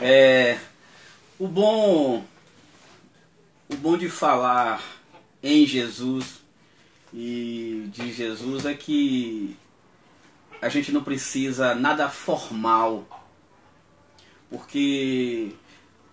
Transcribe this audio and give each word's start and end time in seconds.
É, 0.00 0.58
o 1.38 1.46
bom 1.46 2.24
o 3.68 3.76
bom 3.76 3.96
de 3.96 4.08
falar 4.08 4.82
em 5.42 5.66
Jesus 5.66 6.40
e 7.12 7.88
de 7.92 8.12
Jesus 8.12 8.64
é 8.64 8.74
que 8.74 9.56
a 10.60 10.68
gente 10.68 10.90
não 10.90 11.04
precisa 11.04 11.74
nada 11.74 12.08
formal, 12.08 13.28
porque 14.50 15.52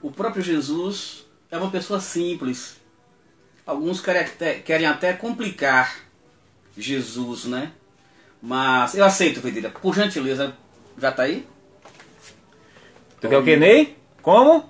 o 0.02 0.12
próprio 0.12 0.44
Jesus 0.44 1.26
é 1.50 1.58
uma 1.58 1.72
pessoa 1.72 2.00
simples. 2.00 2.78
Alguns 3.66 4.00
querem 4.00 4.22
até, 4.22 4.60
querem 4.60 4.86
até 4.86 5.14
complicar 5.14 6.00
Jesus, 6.78 7.46
né? 7.46 7.72
Mas 8.42 8.96
eu 8.96 9.04
aceito, 9.04 9.42
Vedira. 9.42 9.70
Por 9.70 9.96
gentileza, 9.96 10.56
já 10.98 11.12
tá 11.12 11.24
aí? 11.24 11.46
Tu 13.20 13.28
quer 13.28 13.38
o 13.40 13.44
que, 13.44 13.56
Ney? 13.58 13.98
Como? 14.22 14.70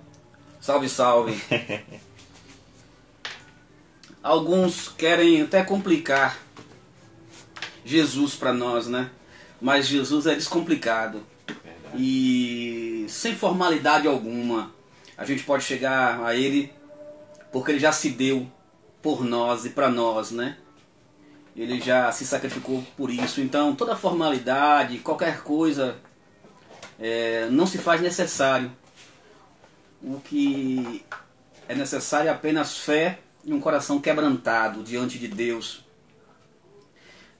Salve, 0.62 0.88
salve. 0.88 1.42
Alguns 4.24 4.88
querem 4.88 5.42
até 5.42 5.64
complicar 5.64 6.38
Jesus 7.84 8.36
para 8.36 8.54
nós, 8.54 8.88
né? 8.88 9.10
Mas 9.62 9.88
Jesus 9.88 10.28
é 10.28 10.34
descomplicado. 10.34 11.22
E 11.94 13.06
sem 13.10 13.36
formalidade 13.36 14.08
alguma, 14.08 14.72
a 15.18 15.26
gente 15.26 15.44
pode 15.44 15.66
chegar 15.66 16.24
a 16.24 16.34
Ele 16.34 16.72
porque 17.52 17.72
Ele 17.72 17.80
já 17.80 17.92
se 17.92 18.12
deu 18.12 18.50
por 19.02 19.26
nós 19.26 19.66
e 19.66 19.72
para 19.72 19.90
nós, 19.90 20.32
né? 20.32 20.58
Ele 21.54 21.82
já 21.82 22.12
se 22.14 22.26
sacrificou 22.26 22.82
por 22.96 23.10
isso. 23.10 23.42
Então, 23.42 23.76
toda 23.76 23.96
formalidade, 23.96 25.00
qualquer 25.00 25.42
coisa, 25.42 25.98
é, 27.00 27.48
não 27.50 27.68
se 27.68 27.78
faz 27.78 28.02
necessário. 28.02 28.72
O 30.02 30.20
que 30.20 31.04
é 31.68 31.76
necessário 31.76 32.30
é 32.30 32.32
apenas 32.32 32.78
fé 32.78 33.20
e 33.44 33.54
um 33.54 33.60
coração 33.60 34.00
quebrantado 34.00 34.84
diante 34.84 35.18
de 35.18 35.28
Deus, 35.28 35.84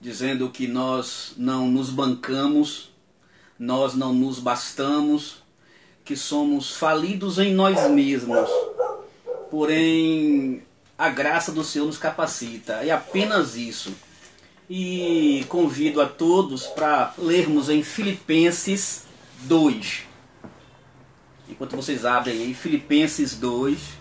dizendo 0.00 0.50
que 0.50 0.66
nós 0.66 1.34
não 1.36 1.68
nos 1.68 1.90
bancamos, 1.90 2.90
nós 3.58 3.94
não 3.94 4.12
nos 4.12 4.38
bastamos, 4.38 5.42
que 6.04 6.16
somos 6.16 6.76
falidos 6.76 7.38
em 7.38 7.52
nós 7.52 7.90
mesmos. 7.90 8.48
Porém, 9.50 10.62
a 10.96 11.08
graça 11.08 11.52
do 11.52 11.62
Senhor 11.62 11.86
nos 11.86 11.98
capacita. 11.98 12.74
É 12.84 12.90
apenas 12.90 13.56
isso. 13.56 13.94
E 14.68 15.44
convido 15.48 16.00
a 16.00 16.06
todos 16.06 16.66
para 16.66 17.14
lermos 17.16 17.70
em 17.70 17.82
Filipenses 17.82 19.07
2. 19.42 20.06
Enquanto 21.48 21.76
vocês 21.76 22.04
abrem 22.04 22.42
aí, 22.42 22.54
Filipenses 22.54 23.36
2. 23.36 23.98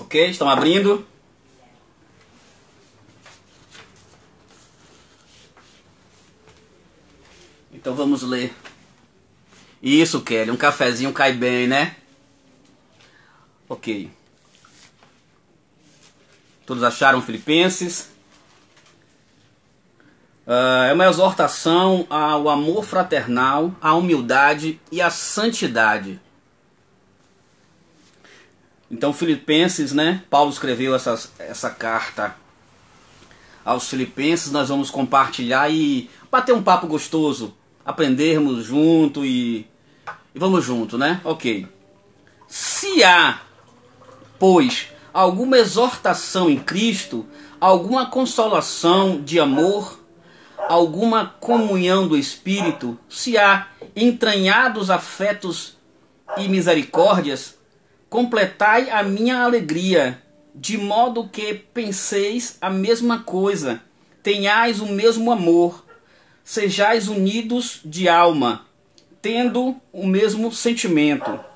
Ok, 0.00 0.30
estão 0.30 0.48
abrindo. 0.48 1.06
Então 7.72 7.94
vamos 7.94 8.22
ler. 8.22 8.52
Isso, 9.82 10.20
Kelly, 10.20 10.50
um 10.50 10.56
cafezinho 10.56 11.12
cai 11.12 11.32
bem, 11.32 11.66
né? 11.66 11.96
Ok. 13.68 14.10
Todos 16.70 16.84
acharam 16.84 17.20
Filipenses? 17.20 18.12
Uh, 20.46 20.84
é 20.88 20.92
uma 20.92 21.08
exortação 21.08 22.06
ao 22.08 22.48
amor 22.48 22.84
fraternal, 22.84 23.74
à 23.80 23.92
humildade 23.96 24.80
e 24.92 25.02
à 25.02 25.10
santidade. 25.10 26.20
Então, 28.88 29.12
Filipenses, 29.12 29.92
né? 29.92 30.22
Paulo 30.30 30.52
escreveu 30.52 30.94
essas, 30.94 31.32
essa 31.40 31.70
carta 31.70 32.36
aos 33.64 33.88
Filipenses. 33.88 34.52
Nós 34.52 34.68
vamos 34.68 34.92
compartilhar 34.92 35.68
e 35.72 36.08
bater 36.30 36.54
um 36.54 36.62
papo 36.62 36.86
gostoso, 36.86 37.52
aprendermos 37.84 38.64
junto 38.64 39.26
e, 39.26 39.66
e 40.32 40.38
vamos 40.38 40.64
junto, 40.64 40.96
né? 40.96 41.20
Ok. 41.24 41.66
Se 42.46 43.02
há, 43.02 43.40
pois, 44.38 44.86
alguma 45.12 45.58
exortação 45.58 46.48
em 46.48 46.58
Cristo, 46.58 47.26
alguma 47.60 48.06
consolação 48.06 49.20
de 49.20 49.38
amor, 49.38 50.00
alguma 50.68 51.26
comunhão 51.40 52.06
do 52.06 52.16
Espírito, 52.16 52.98
se 53.08 53.36
há 53.36 53.68
entranhados 53.96 54.90
afetos 54.90 55.76
e 56.36 56.48
misericórdias, 56.48 57.58
completai 58.08 58.90
a 58.90 59.02
minha 59.02 59.42
alegria, 59.42 60.22
de 60.54 60.76
modo 60.76 61.28
que 61.28 61.54
penseis 61.54 62.56
a 62.60 62.70
mesma 62.70 63.20
coisa, 63.20 63.80
tenhais 64.22 64.80
o 64.80 64.86
mesmo 64.86 65.30
amor, 65.30 65.84
sejais 66.44 67.08
unidos 67.08 67.80
de 67.84 68.08
alma, 68.08 68.66
tendo 69.22 69.76
o 69.92 70.06
mesmo 70.06 70.52
sentimento. 70.52 71.49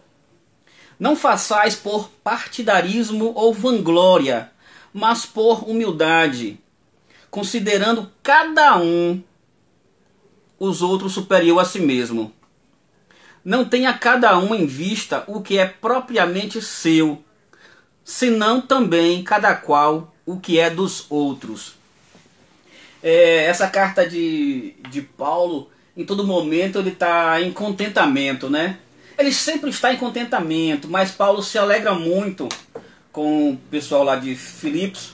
Não 1.04 1.14
façais 1.14 1.76
por 1.76 2.08
partidarismo 2.24 3.34
ou 3.34 3.52
vanglória, 3.52 4.50
mas 4.90 5.26
por 5.26 5.68
humildade, 5.68 6.58
considerando 7.30 8.10
cada 8.22 8.78
um 8.78 9.22
os 10.58 10.80
outros 10.80 11.12
superior 11.12 11.58
a 11.58 11.64
si 11.66 11.78
mesmo. 11.78 12.32
Não 13.44 13.66
tenha 13.66 13.92
cada 13.92 14.38
um 14.38 14.54
em 14.54 14.64
vista 14.64 15.24
o 15.26 15.42
que 15.42 15.58
é 15.58 15.66
propriamente 15.66 16.62
seu, 16.62 17.22
senão 18.02 18.62
também 18.62 19.22
cada 19.22 19.54
qual 19.54 20.14
o 20.24 20.40
que 20.40 20.58
é 20.58 20.70
dos 20.70 21.04
outros. 21.10 21.74
É, 23.02 23.44
essa 23.44 23.68
carta 23.68 24.08
de, 24.08 24.74
de 24.88 25.02
Paulo, 25.02 25.68
em 25.94 26.06
todo 26.06 26.26
momento, 26.26 26.78
ele 26.78 26.92
está 26.92 27.42
em 27.42 27.52
contentamento, 27.52 28.48
né? 28.48 28.78
Ele 29.16 29.32
sempre 29.32 29.70
está 29.70 29.92
em 29.92 29.96
contentamento, 29.96 30.88
mas 30.88 31.10
Paulo 31.10 31.42
se 31.42 31.56
alegra 31.56 31.94
muito 31.94 32.48
com 33.12 33.50
o 33.50 33.56
pessoal 33.70 34.02
lá 34.02 34.16
de 34.16 34.34
Filipos. 34.34 35.12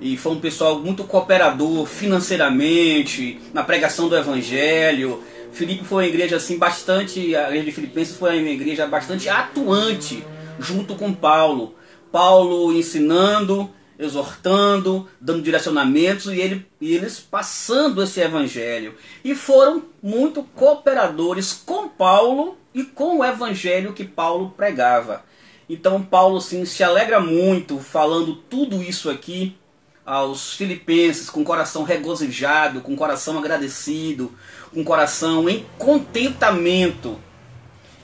E 0.00 0.16
foi 0.16 0.32
um 0.32 0.40
pessoal 0.40 0.78
muito 0.78 1.02
cooperador 1.02 1.84
financeiramente, 1.86 3.40
na 3.52 3.64
pregação 3.64 4.08
do 4.08 4.16
evangelho. 4.16 5.22
Filipe 5.52 5.84
foi 5.84 6.04
uma 6.04 6.08
igreja 6.08 6.36
assim 6.36 6.56
bastante, 6.56 7.34
a 7.34 7.48
igreja 7.48 7.64
de 7.64 7.72
Filipenses 7.72 8.16
foi 8.16 8.38
uma 8.38 8.50
igreja 8.50 8.86
bastante 8.86 9.28
atuante 9.28 10.24
junto 10.60 10.94
com 10.94 11.12
Paulo. 11.12 11.74
Paulo 12.12 12.72
ensinando, 12.72 13.68
exortando, 13.98 15.08
dando 15.20 15.42
direcionamentos 15.42 16.26
e, 16.26 16.38
ele, 16.38 16.66
e 16.80 16.94
eles 16.94 17.18
passando 17.18 18.02
esse 18.02 18.20
evangelho. 18.20 18.94
E 19.24 19.34
foram 19.34 19.84
muito 20.02 20.42
cooperadores 20.54 21.52
com 21.66 21.88
Paulo 21.88 22.56
e 22.72 22.84
com 22.84 23.18
o 23.18 23.24
evangelho 23.24 23.92
que 23.92 24.04
Paulo 24.04 24.54
pregava. 24.56 25.24
Então 25.68 26.02
Paulo 26.02 26.40
sim 26.40 26.64
se 26.64 26.84
alegra 26.84 27.20
muito 27.20 27.78
falando 27.78 28.36
tudo 28.36 28.82
isso 28.82 29.10
aqui 29.10 29.56
aos 30.06 30.54
filipenses 30.54 31.28
com 31.28 31.44
coração 31.44 31.82
regozijado, 31.82 32.80
com 32.80 32.96
coração 32.96 33.36
agradecido, 33.36 34.32
com 34.72 34.82
coração 34.82 35.48
em 35.48 35.66
contentamento. 35.76 37.18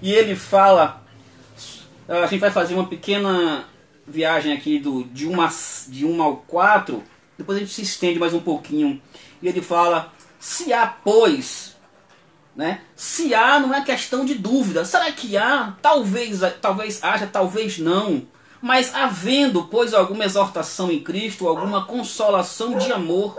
E 0.03 0.13
ele 0.13 0.37
fala, 0.37 1.03
a 2.07 2.27
gente 2.27 2.41
vai 2.41 2.51
fazer 2.51 2.75
uma 2.75 2.87
pequena 2.87 3.65
viagem 4.07 4.53
aqui 4.53 4.79
do, 4.79 5.05
de, 5.05 5.27
uma, 5.27 5.51
de 5.89 6.05
1 6.05 6.23
ao 6.23 6.37
4, 6.39 7.03
depois 7.37 7.57
a 7.57 7.61
gente 7.61 7.73
se 7.73 7.83
estende 7.83 8.19
mais 8.19 8.35
um 8.35 8.41
pouquinho. 8.41 9.01
E 9.43 9.49
ele 9.49 9.63
fala: 9.63 10.13
se 10.39 10.73
há, 10.73 10.87
pois, 10.87 11.77
né? 12.55 12.83
Se 12.95 13.35
há 13.35 13.59
não 13.59 13.75
é 13.75 13.83
questão 13.83 14.25
de 14.25 14.35
dúvida. 14.35 14.85
Será 14.85 15.11
que 15.11 15.37
há? 15.37 15.77
Talvez, 15.83 16.41
talvez 16.61 17.03
haja, 17.03 17.27
talvez 17.27 17.79
não. 17.79 18.23
Mas 18.61 18.95
havendo, 18.95 19.65
pois, 19.65 19.93
alguma 19.93 20.25
exortação 20.25 20.91
em 20.91 21.03
Cristo, 21.03 21.47
alguma 21.47 21.85
consolação 21.85 22.79
de 22.79 22.91
amor, 22.93 23.37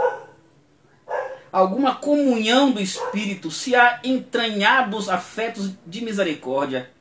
alguma 1.52 1.96
comunhão 1.96 2.72
do 2.72 2.80
Espírito, 2.80 3.50
se 3.50 3.76
há 3.76 4.00
entranhados 4.04 5.10
afetos 5.10 5.72
de 5.88 6.02
misericórdia, 6.02 6.92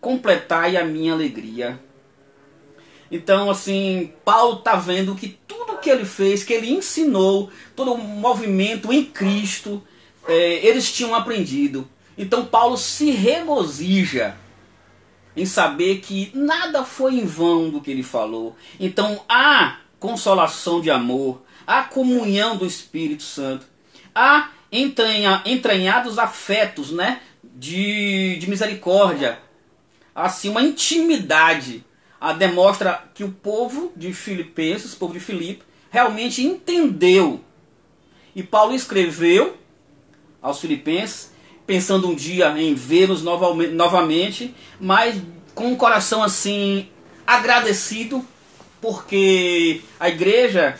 completai 0.00 0.76
a 0.76 0.84
minha 0.84 1.12
alegria 1.12 1.80
então, 3.10 3.50
assim, 3.50 4.12
Paulo 4.24 4.58
está 4.58 4.76
vendo 4.76 5.14
que 5.14 5.38
tudo 5.46 5.78
que 5.78 5.88
ele 5.88 6.04
fez, 6.04 6.44
que 6.44 6.52
ele 6.52 6.70
ensinou, 6.70 7.50
todo 7.74 7.92
o 7.94 7.98
movimento 7.98 8.92
em 8.92 9.04
Cristo, 9.04 9.82
é, 10.26 10.66
eles 10.66 10.92
tinham 10.92 11.14
aprendido. 11.14 11.88
Então, 12.16 12.44
Paulo 12.44 12.76
se 12.76 13.10
regozija 13.10 14.36
em 15.36 15.46
saber 15.46 16.00
que 16.00 16.30
nada 16.34 16.84
foi 16.84 17.14
em 17.14 17.24
vão 17.24 17.70
do 17.70 17.80
que 17.80 17.90
ele 17.90 18.02
falou. 18.02 18.56
Então, 18.78 19.24
há 19.28 19.78
consolação 19.98 20.80
de 20.80 20.90
amor, 20.90 21.42
a 21.66 21.82
comunhão 21.82 22.56
do 22.56 22.66
Espírito 22.66 23.22
Santo, 23.22 23.66
a 24.14 24.50
entranha, 24.70 25.42
entranhados 25.46 26.18
afetos 26.18 26.90
né, 26.90 27.20
de, 27.42 28.36
de 28.38 28.50
misericórdia, 28.50 29.38
assim, 30.14 30.48
uma 30.48 30.62
intimidade. 30.62 31.84
A 32.20 32.32
demonstra 32.32 33.04
que 33.14 33.22
o 33.24 33.30
povo 33.30 33.92
de 33.96 34.12
Filipenses, 34.12 34.92
o 34.94 34.96
povo 34.96 35.12
de 35.12 35.20
Filipe, 35.20 35.62
realmente 35.90 36.44
entendeu. 36.44 37.40
E 38.34 38.42
Paulo 38.42 38.74
escreveu 38.74 39.56
aos 40.40 40.60
Filipenses, 40.60 41.32
pensando 41.66 42.08
um 42.08 42.14
dia 42.14 42.48
em 42.58 42.74
vê-los 42.74 43.22
novamente, 43.22 44.54
mas 44.80 45.20
com 45.54 45.68
um 45.68 45.76
coração 45.76 46.22
assim 46.22 46.88
agradecido, 47.26 48.24
porque 48.80 49.82
a 49.98 50.08
igreja 50.08 50.78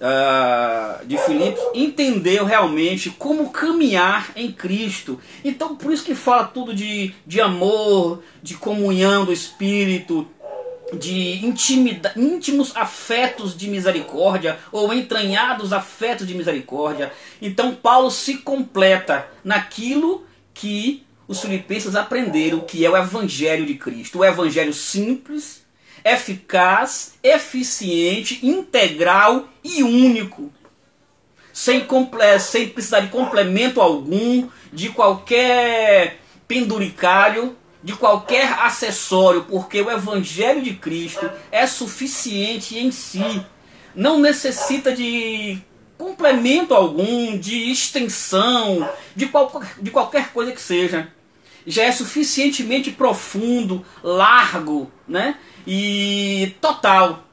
uh, 0.00 1.06
de 1.06 1.16
Filipos 1.18 1.62
entendeu 1.74 2.44
realmente 2.44 3.10
como 3.10 3.50
caminhar 3.50 4.32
em 4.34 4.50
Cristo. 4.50 5.20
Então, 5.44 5.76
por 5.76 5.92
isso 5.92 6.04
que 6.04 6.14
fala 6.14 6.44
tudo 6.44 6.74
de, 6.74 7.14
de 7.26 7.40
amor, 7.40 8.22
de 8.42 8.54
comunhão 8.54 9.24
do 9.24 9.32
Espírito, 9.32 10.26
de 10.94 11.44
intimida, 11.44 12.12
íntimos 12.16 12.74
afetos 12.76 13.56
de 13.56 13.68
misericórdia 13.68 14.58
ou 14.70 14.92
entranhados 14.92 15.72
afetos 15.72 16.26
de 16.26 16.34
misericórdia. 16.34 17.12
Então 17.40 17.74
Paulo 17.74 18.10
se 18.10 18.38
completa 18.38 19.28
naquilo 19.42 20.26
que 20.52 21.04
os 21.26 21.40
filipenses 21.40 21.96
aprenderam, 21.96 22.60
que 22.60 22.84
é 22.84 22.90
o 22.90 22.96
evangelho 22.96 23.66
de 23.66 23.74
Cristo, 23.74 24.18
o 24.18 24.24
evangelho 24.24 24.72
simples, 24.72 25.64
eficaz, 26.04 27.14
eficiente, 27.22 28.44
integral 28.46 29.48
e 29.62 29.82
único. 29.82 30.52
Sem, 31.52 31.86
sem 32.40 32.68
precisar 32.68 33.00
de 33.00 33.08
complemento 33.08 33.80
algum, 33.80 34.48
de 34.72 34.90
qualquer 34.90 36.18
penduricário, 36.46 37.56
de 37.84 37.92
qualquer 37.92 38.50
acessório, 38.60 39.44
porque 39.44 39.82
o 39.82 39.90
Evangelho 39.90 40.62
de 40.62 40.72
Cristo 40.72 41.30
é 41.52 41.66
suficiente 41.66 42.78
em 42.78 42.90
si. 42.90 43.44
Não 43.94 44.18
necessita 44.18 44.90
de 44.90 45.60
complemento 45.98 46.74
algum, 46.74 47.36
de 47.36 47.70
extensão, 47.70 48.88
de, 49.14 49.26
qual, 49.26 49.62
de 49.82 49.90
qualquer 49.90 50.32
coisa 50.32 50.50
que 50.52 50.62
seja. 50.62 51.12
Já 51.66 51.84
é 51.84 51.92
suficientemente 51.92 52.90
profundo, 52.90 53.84
largo 54.02 54.90
né? 55.06 55.36
e 55.66 56.56
total. 56.62 57.28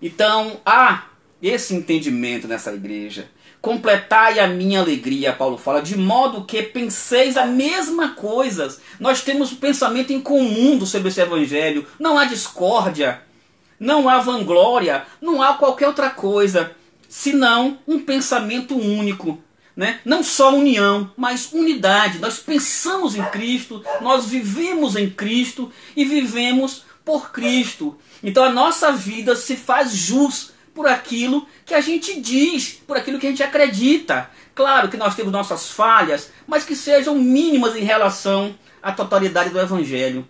Então 0.00 0.62
há 0.64 1.08
esse 1.42 1.74
entendimento 1.74 2.48
nessa 2.48 2.72
igreja 2.72 3.30
Completai 3.60 4.38
a 4.38 4.46
minha 4.46 4.80
alegria, 4.80 5.34
Paulo 5.34 5.58
fala, 5.58 5.82
de 5.82 5.96
modo 5.96 6.44
que 6.44 6.62
penseis 6.62 7.36
a 7.36 7.44
mesma 7.44 8.10
coisa. 8.10 8.74
Nós 8.98 9.20
temos 9.20 9.52
um 9.52 9.56
pensamento 9.56 10.12
em 10.12 10.20
comum 10.20 10.84
sobre 10.86 11.08
esse 11.08 11.20
evangelho. 11.20 11.86
Não 11.98 12.18
há 12.18 12.24
discórdia, 12.24 13.20
não 13.78 14.08
há 14.08 14.18
vanglória, 14.18 15.04
não 15.20 15.42
há 15.42 15.54
qualquer 15.54 15.88
outra 15.88 16.08
coisa, 16.08 16.72
senão 17.06 17.78
um 17.86 17.98
pensamento 17.98 18.78
único. 18.78 19.38
Né? 19.76 20.00
Não 20.04 20.22
só 20.22 20.54
união, 20.54 21.10
mas 21.16 21.52
unidade. 21.52 22.18
Nós 22.18 22.38
pensamos 22.38 23.14
em 23.14 23.24
Cristo, 23.24 23.84
nós 24.00 24.26
vivemos 24.26 24.96
em 24.96 25.08
Cristo 25.08 25.70
e 25.94 26.04
vivemos 26.04 26.84
por 27.04 27.30
Cristo. 27.30 27.98
Então 28.22 28.44
a 28.44 28.50
nossa 28.50 28.92
vida 28.92 29.36
se 29.36 29.56
faz 29.56 29.94
jus 29.94 30.52
por 30.80 30.88
aquilo 30.88 31.46
que 31.66 31.74
a 31.74 31.80
gente 31.82 32.18
diz, 32.22 32.80
por 32.86 32.96
aquilo 32.96 33.18
que 33.18 33.26
a 33.26 33.28
gente 33.28 33.42
acredita. 33.42 34.30
Claro 34.54 34.88
que 34.88 34.96
nós 34.96 35.14
temos 35.14 35.30
nossas 35.30 35.70
falhas, 35.70 36.30
mas 36.46 36.64
que 36.64 36.74
sejam 36.74 37.16
mínimas 37.16 37.76
em 37.76 37.84
relação 37.84 38.58
à 38.82 38.90
totalidade 38.90 39.50
do 39.50 39.60
Evangelho. 39.60 40.26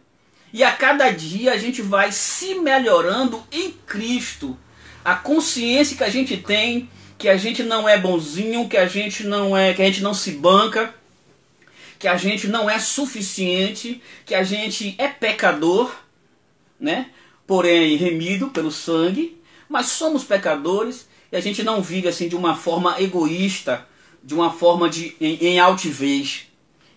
E 0.53 0.65
a 0.65 0.73
cada 0.73 1.09
dia 1.13 1.53
a 1.53 1.57
gente 1.57 1.83
vai 1.83 2.11
se 2.11 2.57
melhorando 2.57 3.41
em 3.53 3.71
Cristo. 3.87 4.59
A 5.05 5.15
consciência 5.15 5.97
que 5.97 6.03
a 6.03 6.11
gente 6.11 6.37
tem 6.37 6.91
que 7.17 7.29
a 7.29 7.37
gente 7.37 7.63
não 7.63 7.89
é 7.89 7.97
bonzinho, 7.97 8.69
que 8.69 8.77
a 8.77 8.89
gente 8.89 9.23
não 9.23 9.57
é, 9.57 9.73
que 9.73 9.83
a 9.83 9.85
gente 9.85 10.03
não 10.03 10.15
se 10.15 10.33
banca, 10.33 10.93
que 11.97 12.09
a 12.09 12.17
gente 12.17 12.49
não 12.49 12.69
é 12.69 12.81
suficiente, 12.81 14.03
que 14.27 14.35
a 14.35 14.43
gente 14.43 14.97
é 14.99 15.07
pecador, 15.07 15.95
né? 16.81 17.07
Porém 17.47 17.97
remido 17.97 18.49
pelo 18.49 18.73
sangue 18.73 19.40
mas 19.71 19.87
somos 19.87 20.25
pecadores 20.25 21.09
e 21.31 21.37
a 21.37 21.41
gente 21.41 21.63
não 21.63 21.81
vive 21.81 22.09
assim 22.09 22.29
de 22.29 22.35
uma 22.35 22.57
forma 22.57 23.01
egoísta, 23.01 23.87
de 24.23 24.35
uma 24.35 24.53
forma 24.53 24.91
de 24.91 25.15
em, 25.21 25.37
em 25.37 25.61
altivez. 25.61 26.49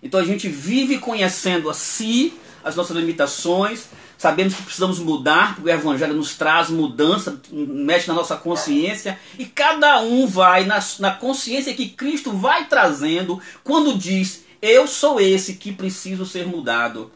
Então 0.02 0.20
a 0.20 0.26
gente 0.26 0.50
vive 0.50 0.98
conhecendo 0.98 1.70
a 1.70 1.74
si, 1.74 2.34
as 2.64 2.76
nossas 2.76 2.98
limitações, 2.98 3.90
sabemos 4.18 4.56
que 4.56 4.64
precisamos 4.64 4.98
mudar, 4.98 5.54
porque 5.54 5.70
o 5.70 5.74
Evangelho 5.74 6.16
nos 6.16 6.36
traz 6.36 6.70
mudança, 6.70 7.40
mexe 7.52 8.08
na 8.08 8.16
nossa 8.16 8.36
consciência, 8.36 9.20
e 9.38 9.46
cada 9.46 10.02
um 10.02 10.26
vai 10.26 10.66
na, 10.66 10.84
na 11.00 11.12
consciência 11.12 11.76
que 11.76 11.90
Cristo 11.90 12.32
vai 12.32 12.66
trazendo 12.66 13.40
quando 13.64 13.96
diz: 13.96 14.46
Eu 14.60 14.88
sou 14.88 15.22
esse 15.22 15.54
que 15.54 15.72
preciso 15.72 16.26
ser 16.26 16.48
mudado. 16.48 17.12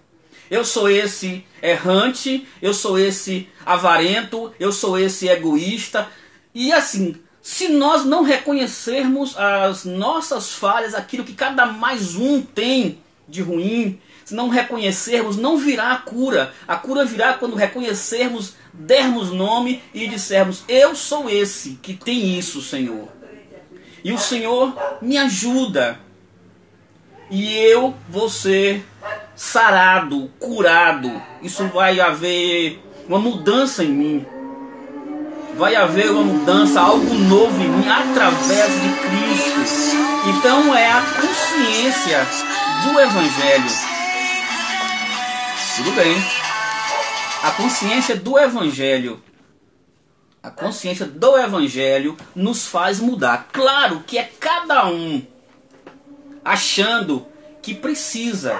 Eu 0.49 0.63
sou 0.63 0.89
esse 0.89 1.45
errante, 1.61 2.47
eu 2.61 2.73
sou 2.73 2.97
esse 2.97 3.49
avarento, 3.65 4.53
eu 4.59 4.71
sou 4.71 4.97
esse 4.97 5.27
egoísta. 5.27 6.07
E 6.53 6.71
assim, 6.71 7.15
se 7.41 7.69
nós 7.69 8.05
não 8.05 8.23
reconhecermos 8.23 9.37
as 9.37 9.85
nossas 9.85 10.51
falhas, 10.51 10.93
aquilo 10.93 11.23
que 11.23 11.33
cada 11.33 11.65
mais 11.65 12.15
um 12.15 12.41
tem 12.41 12.99
de 13.27 13.41
ruim, 13.41 13.99
se 14.27 14.35
não 14.35 14.49
reconhecermos, 14.49 15.37
não 15.37 15.57
virá 15.57 15.93
a 15.93 15.97
cura. 15.97 16.53
A 16.67 16.75
cura 16.75 17.05
virá 17.05 17.33
quando 17.35 17.55
reconhecermos, 17.55 18.55
dermos 18.73 19.31
nome 19.31 19.81
e 19.93 20.05
dissermos: 20.07 20.65
Eu 20.67 20.95
sou 20.95 21.29
esse 21.29 21.79
que 21.81 21.93
tem 21.93 22.37
isso, 22.37 22.61
Senhor. 22.61 23.07
E 24.03 24.11
o 24.11 24.17
Senhor 24.17 24.75
me 25.01 25.17
ajuda. 25.17 25.99
E 27.31 27.55
eu 27.55 27.95
vou 28.09 28.29
ser 28.29 28.85
sarado, 29.37 30.31
curado. 30.39 31.21
Isso 31.43 31.67
vai 31.67 31.99
haver 31.99 32.83
uma 33.07 33.19
mudança 33.19 33.83
em 33.83 33.91
mim. 33.91 34.25
Vai 35.55 35.75
haver 35.75 36.11
uma 36.11 36.23
mudança, 36.23 36.81
algo 36.81 37.13
novo 37.13 37.63
em 37.63 37.69
mim 37.69 37.87
através 37.87 38.73
de 38.81 38.89
Cristo. 38.89 39.95
Então 40.27 40.75
é 40.75 40.91
a 40.91 41.01
consciência 41.01 42.27
do 42.83 42.99
Evangelho. 42.99 43.71
Tudo 45.77 45.91
bem. 45.91 46.15
A 47.43 47.51
consciência 47.51 48.15
do 48.15 48.39
Evangelho. 48.39 49.21
A 50.41 50.49
consciência 50.49 51.05
do 51.05 51.37
Evangelho 51.37 52.17
nos 52.35 52.67
faz 52.67 52.99
mudar. 52.99 53.49
Claro 53.51 54.03
que 54.05 54.17
é 54.17 54.23
cada 54.39 54.87
um 54.87 55.21
achando 56.43 57.25
que 57.61 57.75
precisa 57.75 58.59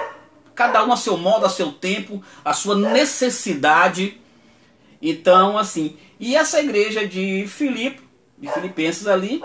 cada 0.58 0.84
um 0.84 0.92
a 0.92 0.96
seu 0.96 1.16
modo, 1.16 1.46
a 1.46 1.48
seu 1.48 1.70
tempo, 1.70 2.20
a 2.44 2.52
sua 2.52 2.74
necessidade. 2.74 4.20
Então, 5.00 5.56
assim, 5.56 5.96
e 6.18 6.34
essa 6.34 6.58
igreja 6.58 7.06
de 7.06 7.46
Filipe, 7.46 8.02
de 8.36 8.50
Filipenses 8.50 9.06
ali, 9.06 9.40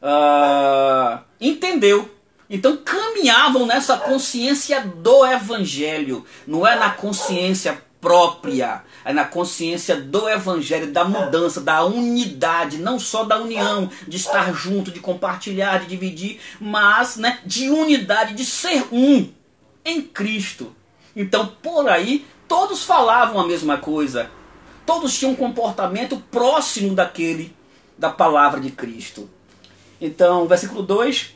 uh, 0.00 1.18
entendeu. 1.40 2.08
Então 2.48 2.76
caminhavam 2.76 3.66
nessa 3.66 3.96
consciência 3.96 4.82
do 4.82 5.26
Evangelho, 5.26 6.24
não 6.46 6.64
é 6.64 6.78
na 6.78 6.90
consciência 6.90 7.82
própria, 8.00 8.84
é 9.04 9.12
na 9.12 9.24
consciência 9.24 10.00
do 10.00 10.28
Evangelho, 10.28 10.92
da 10.92 11.04
mudança, 11.04 11.60
da 11.60 11.84
unidade, 11.84 12.78
não 12.78 13.00
só 13.00 13.24
da 13.24 13.36
união, 13.36 13.90
de 14.06 14.16
estar 14.16 14.54
junto, 14.54 14.92
de 14.92 15.00
compartilhar, 15.00 15.80
de 15.80 15.86
dividir, 15.86 16.38
mas 16.60 17.16
né, 17.16 17.40
de 17.44 17.68
unidade, 17.68 18.34
de 18.34 18.44
ser 18.44 18.86
um 18.92 19.28
em 19.84 20.02
Cristo. 20.02 20.74
Então, 21.14 21.46
por 21.62 21.88
aí, 21.88 22.24
todos 22.48 22.84
falavam 22.84 23.40
a 23.40 23.46
mesma 23.46 23.78
coisa. 23.78 24.30
Todos 24.86 25.16
tinham 25.18 25.32
um 25.32 25.36
comportamento 25.36 26.16
próximo 26.30 26.94
daquele 26.94 27.54
da 27.96 28.10
palavra 28.10 28.60
de 28.60 28.70
Cristo. 28.70 29.28
Então, 30.00 30.48
versículo 30.48 30.82
2: 30.82 31.34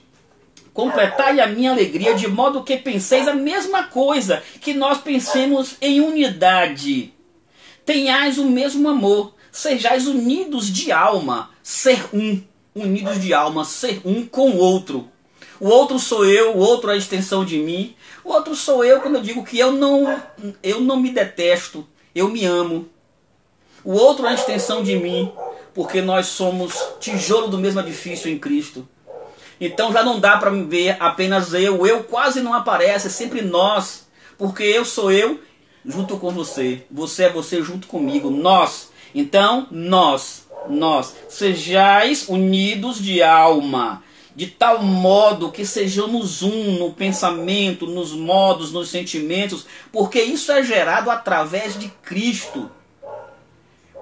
Completai 0.72 1.40
a 1.40 1.46
minha 1.46 1.70
alegria, 1.70 2.14
de 2.14 2.28
modo 2.28 2.62
que 2.62 2.76
penseis 2.76 3.28
a 3.28 3.34
mesma 3.34 3.84
coisa, 3.84 4.42
que 4.60 4.74
nós 4.74 5.00
pensemos 5.00 5.76
em 5.80 6.00
unidade. 6.00 7.14
Tenhais 7.84 8.36
o 8.36 8.44
mesmo 8.44 8.88
amor, 8.88 9.34
sejais 9.52 10.06
unidos 10.06 10.66
de 10.66 10.90
alma, 10.90 11.50
ser 11.62 12.04
um, 12.12 12.42
unidos 12.74 13.20
de 13.20 13.32
alma, 13.32 13.64
ser 13.64 14.02
um 14.04 14.26
com 14.26 14.50
o 14.50 14.58
outro. 14.58 15.08
O 15.60 15.68
outro 15.68 15.98
sou 15.98 16.24
eu, 16.24 16.56
o 16.56 16.58
outro 16.58 16.90
é 16.90 16.94
a 16.94 16.96
extensão 16.96 17.44
de 17.44 17.58
mim. 17.58 17.94
O 18.24 18.32
outro 18.32 18.54
sou 18.54 18.84
eu 18.84 19.00
quando 19.00 19.16
eu 19.16 19.22
digo 19.22 19.44
que 19.44 19.58
eu 19.58 19.72
não, 19.72 20.20
eu 20.62 20.80
não 20.80 20.98
me 20.98 21.10
detesto, 21.10 21.86
eu 22.14 22.28
me 22.28 22.44
amo. 22.44 22.88
O 23.84 23.92
outro 23.92 24.26
é 24.26 24.30
a 24.30 24.34
extensão 24.34 24.82
de 24.82 24.96
mim. 24.96 25.32
porque 25.76 26.00
nós 26.00 26.28
somos 26.28 26.72
tijolo 26.98 27.48
do 27.48 27.58
mesmo 27.58 27.80
edifício 27.80 28.30
em 28.30 28.38
Cristo. 28.38 28.88
Então 29.60 29.92
já 29.92 30.02
não 30.02 30.18
dá 30.18 30.38
para 30.38 30.50
ver 30.50 30.96
apenas 30.98 31.52
eu, 31.52 31.86
eu 31.86 32.02
quase 32.04 32.40
não 32.40 32.54
aparece, 32.54 33.08
é 33.08 33.10
sempre 33.10 33.42
nós, 33.42 34.06
porque 34.38 34.62
eu 34.62 34.86
sou 34.86 35.12
eu 35.12 35.38
junto 35.84 36.16
com 36.16 36.30
você, 36.30 36.82
você 36.90 37.24
é 37.24 37.28
você 37.30 37.62
junto 37.62 37.86
comigo, 37.86 38.30
nós. 38.30 38.90
Então, 39.14 39.66
nós, 39.70 40.46
nós, 40.68 41.14
sejais 41.28 42.26
unidos 42.26 42.98
de 42.98 43.22
alma, 43.22 44.02
de 44.36 44.46
tal 44.48 44.82
modo 44.82 45.50
que 45.50 45.64
sejamos 45.64 46.42
um 46.42 46.78
no 46.78 46.92
pensamento, 46.92 47.86
nos 47.86 48.12
modos, 48.12 48.70
nos 48.70 48.90
sentimentos, 48.90 49.64
porque 49.90 50.20
isso 50.20 50.52
é 50.52 50.62
gerado 50.62 51.10
através 51.10 51.78
de 51.78 51.88
Cristo. 52.02 52.70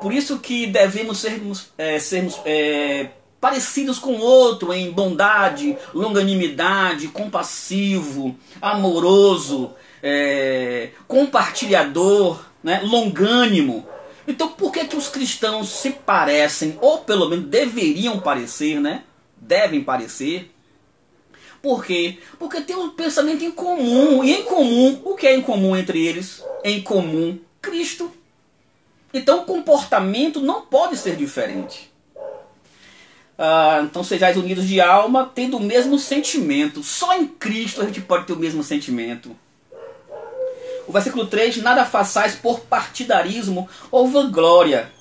Por 0.01 0.13
isso 0.13 0.41
que 0.41 0.67
devemos 0.67 1.19
sermos, 1.19 1.69
é, 1.79 2.01
sermos 2.01 2.41
é, 2.45 3.11
parecidos 3.41 4.01
com 4.01 4.15
o 4.17 4.21
outro 4.21 4.75
em 4.75 4.91
bondade, 4.91 5.79
longanimidade, 5.95 7.07
compassivo, 7.09 8.37
amoroso, 8.61 9.71
é, 10.03 10.91
compartilhador, 11.07 12.45
né, 12.61 12.81
longânimo. 12.83 13.87
Então 14.27 14.49
por 14.49 14.73
que, 14.73 14.85
que 14.85 14.97
os 14.97 15.07
cristãos 15.07 15.69
se 15.69 15.91
parecem, 15.91 16.77
ou 16.81 16.99
pelo 16.99 17.29
menos 17.29 17.47
deveriam 17.47 18.19
parecer, 18.19 18.81
né? 18.81 19.05
Devem 19.47 19.85
parecer. 19.85 20.51
Por 21.61 21.85
quê? 21.85 22.19
Porque 22.39 22.61
tem 22.61 22.77
um 22.77 22.91
pensamento 22.91 23.45
em 23.45 23.51
comum. 23.51 24.25
E 24.25 24.33
em 24.33 24.43
comum, 24.45 25.01
o 25.05 25.15
que 25.15 25.27
é 25.27 25.35
em 25.35 25.43
comum 25.43 25.77
entre 25.77 26.05
eles? 26.05 26.43
Em 26.63 26.83
comum, 26.83 27.39
Cristo. 27.61 28.13
Então 29.13 29.43
o 29.43 29.45
comportamento 29.45 30.41
não 30.41 30.63
pode 30.63 30.97
ser 30.97 31.17
diferente. 31.17 31.93
Ah, 33.39 33.81
então 33.83 34.05
sejais 34.05 34.37
unidos 34.37 34.67
de 34.67 34.81
alma, 34.81 35.31
tendo 35.35 35.57
o 35.57 35.63
mesmo 35.63 35.99
sentimento. 35.99 36.83
Só 36.83 37.15
em 37.17 37.27
Cristo 37.27 37.81
a 37.81 37.85
gente 37.85 38.01
pode 38.01 38.27
ter 38.27 38.33
o 38.33 38.39
mesmo 38.39 38.63
sentimento. 38.63 39.37
O 40.87 40.93
versículo 40.93 41.27
3: 41.27 41.59
Nada 41.59 41.85
façais 41.85 42.35
por 42.35 42.61
partidarismo 42.61 43.69
ou 43.91 44.09
vanglória. 44.09 44.93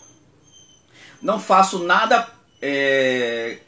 Não 1.21 1.39
faço 1.39 1.79
nada 1.79 2.27
é, 2.61 3.59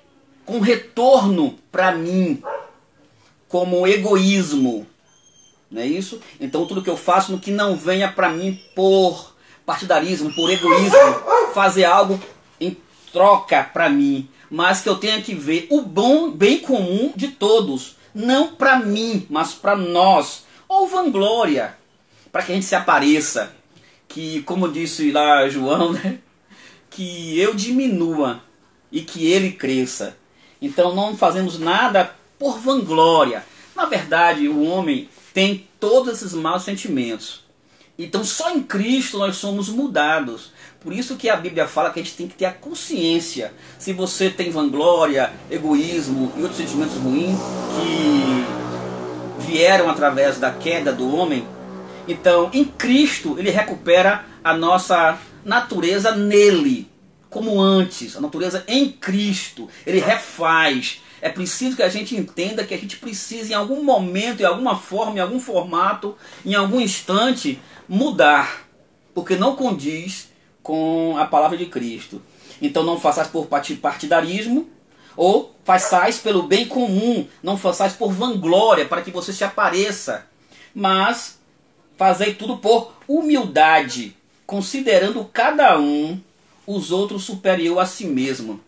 com 0.45 0.59
retorno 0.59 1.57
para 1.71 1.91
mim, 1.91 2.41
como 3.47 3.87
egoísmo. 3.87 4.85
Não 5.69 5.81
é 5.81 5.87
isso? 5.87 6.21
Então 6.39 6.65
tudo 6.65 6.81
que 6.81 6.89
eu 6.89 6.97
faço 6.97 7.31
no 7.31 7.39
que 7.39 7.51
não 7.51 7.75
venha 7.75 8.11
para 8.11 8.29
mim 8.29 8.59
por 8.75 9.35
partidarismo, 9.65 10.33
por 10.33 10.49
egoísmo, 10.49 10.99
fazer 11.53 11.85
algo 11.85 12.19
em 12.59 12.77
troca 13.11 13.63
para 13.63 13.89
mim, 13.89 14.29
mas 14.49 14.81
que 14.81 14.89
eu 14.89 14.95
tenha 14.95 15.21
que 15.21 15.33
ver 15.33 15.67
o 15.71 15.81
bom, 15.81 16.29
bem 16.29 16.59
comum 16.59 17.11
de 17.15 17.29
todos, 17.29 17.95
não 18.13 18.49
para 18.49 18.79
mim, 18.79 19.25
mas 19.29 19.53
para 19.53 19.75
nós. 19.75 20.45
Ou 20.67 20.87
vanglória, 20.87 21.75
para 22.31 22.43
que 22.43 22.51
a 22.51 22.55
gente 22.55 22.65
se 22.65 22.75
apareça, 22.75 23.55
que 24.07 24.41
como 24.43 24.71
disse 24.71 25.11
lá 25.11 25.47
João, 25.49 25.93
né, 25.93 26.19
que 26.89 27.39
eu 27.39 27.53
diminua 27.53 28.41
e 28.91 29.01
que 29.01 29.25
ele 29.25 29.51
cresça. 29.51 30.15
Então 30.61 30.95
não 30.95 31.15
fazemos 31.15 31.59
nada 31.59 32.11
por 32.39 32.59
vanglória. 32.59 33.43
Na 33.75 33.85
verdade, 33.85 34.47
o 34.47 34.63
homem 34.63 35.09
tem 35.33 35.67
todos 35.79 36.13
esses 36.13 36.33
maus 36.33 36.63
sentimentos. 36.63 37.43
Então 37.97 38.23
só 38.23 38.51
em 38.51 38.61
Cristo 38.61 39.17
nós 39.17 39.37
somos 39.37 39.69
mudados. 39.69 40.51
Por 40.81 40.93
isso 40.93 41.15
que 41.15 41.29
a 41.29 41.35
Bíblia 41.35 41.67
fala 41.67 41.89
que 41.89 41.99
a 41.99 42.03
gente 42.03 42.15
tem 42.15 42.27
que 42.27 42.35
ter 42.35 42.45
a 42.45 42.51
consciência. 42.51 43.53
Se 43.79 43.93
você 43.93 44.29
tem 44.29 44.51
vanglória, 44.51 45.33
egoísmo 45.49 46.31
e 46.37 46.41
outros 46.41 46.57
sentimentos 46.57 46.95
ruins 46.97 47.39
que 47.79 49.45
vieram 49.51 49.89
através 49.89 50.37
da 50.37 50.51
queda 50.51 50.91
do 50.91 51.15
homem, 51.15 51.47
então 52.07 52.49
em 52.53 52.65
Cristo 52.65 53.35
ele 53.39 53.49
recupera 53.49 54.25
a 54.43 54.53
nossa 54.53 55.17
natureza 55.43 56.11
nele, 56.15 56.89
como 57.35 57.61
antes, 57.61 58.15
a 58.15 58.21
natureza 58.21 58.63
em 58.65 58.89
Cristo. 58.89 59.67
Ele 59.85 59.99
refaz. 59.99 61.01
É 61.21 61.27
preciso 61.27 61.75
que 61.75 61.83
a 61.83 61.89
gente 61.89 62.15
entenda 62.15 62.63
que 62.63 62.73
a 62.73 62.77
gente 62.77 62.95
precisa 62.95 63.51
em 63.51 63.53
algum 63.53 63.83
momento, 63.83 64.39
em 64.39 64.45
alguma 64.45 64.77
forma, 64.77 65.17
em 65.17 65.19
algum 65.19 65.37
formato, 65.37 66.15
em 66.45 66.55
algum 66.55 66.79
instante, 66.79 67.59
mudar, 67.89 68.65
porque 69.13 69.35
não 69.35 69.53
condiz 69.53 70.29
com 70.63 71.17
a 71.17 71.25
palavra 71.25 71.57
de 71.57 71.65
Cristo. 71.65 72.21
Então 72.61 72.83
não 72.83 72.97
façais 72.97 73.27
por 73.27 73.47
partidarismo, 73.47 74.69
ou 75.17 75.53
façais 75.65 76.17
pelo 76.17 76.43
bem 76.43 76.65
comum, 76.65 77.27
não 77.43 77.57
façais 77.57 77.91
por 77.91 78.13
vanglória, 78.13 78.85
para 78.85 79.01
que 79.01 79.11
você 79.11 79.33
se 79.33 79.43
apareça, 79.43 80.25
mas 80.73 81.37
fazei 81.97 82.33
tudo 82.33 82.55
por 82.59 82.93
humildade, 83.09 84.15
considerando 84.45 85.29
cada 85.33 85.77
um 85.77 86.17
os 86.65 86.91
outros 86.91 87.23
superior 87.23 87.79
a 87.79 87.85
si 87.85 88.05
mesmo. 88.05 88.59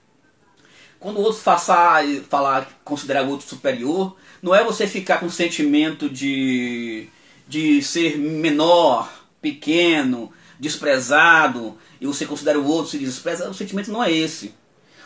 Quando 1.00 1.18
o 1.18 1.22
outro 1.22 1.42
faça, 1.42 2.02
falar, 2.30 2.68
considerar 2.84 3.24
o 3.24 3.30
outro 3.30 3.48
superior, 3.48 4.16
não 4.42 4.54
é 4.54 4.64
você 4.64 4.88
ficar 4.88 5.20
com 5.20 5.30
sentimento 5.30 6.10
de 6.10 7.10
de 7.48 7.82
ser 7.82 8.18
menor, 8.18 9.10
pequeno, 9.42 10.32
desprezado, 10.60 11.78
e 12.02 12.06
você 12.06 12.26
considera 12.26 12.60
o 12.60 12.68
outro 12.68 12.92
se 12.92 12.98
despreza, 12.98 13.50
o 13.50 13.54
sentimento 13.54 13.92
não 13.92 14.04
é 14.04 14.12
esse. 14.12 14.54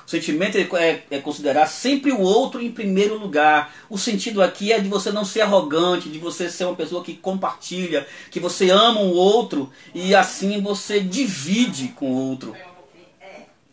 O 0.05 0.09
sentimento 0.09 0.57
é, 0.57 1.03
é, 1.11 1.19
considerar 1.19 1.67
sempre 1.67 2.11
o 2.11 2.19
outro 2.19 2.59
em 2.59 2.71
primeiro 2.71 3.17
lugar. 3.17 3.73
O 3.89 3.97
sentido 3.97 4.41
aqui 4.41 4.73
é 4.73 4.79
de 4.79 4.89
você 4.89 5.11
não 5.11 5.23
ser 5.23 5.41
arrogante, 5.41 6.09
de 6.09 6.17
você 6.17 6.49
ser 6.49 6.65
uma 6.65 6.75
pessoa 6.75 7.03
que 7.03 7.13
compartilha, 7.13 8.05
que 8.29 8.39
você 8.39 8.71
ama 8.71 8.99
o 8.99 9.13
outro 9.13 9.71
e 9.93 10.13
assim 10.15 10.59
você 10.59 10.99
divide 10.99 11.89
com 11.89 12.11
o 12.11 12.29
outro. 12.29 12.53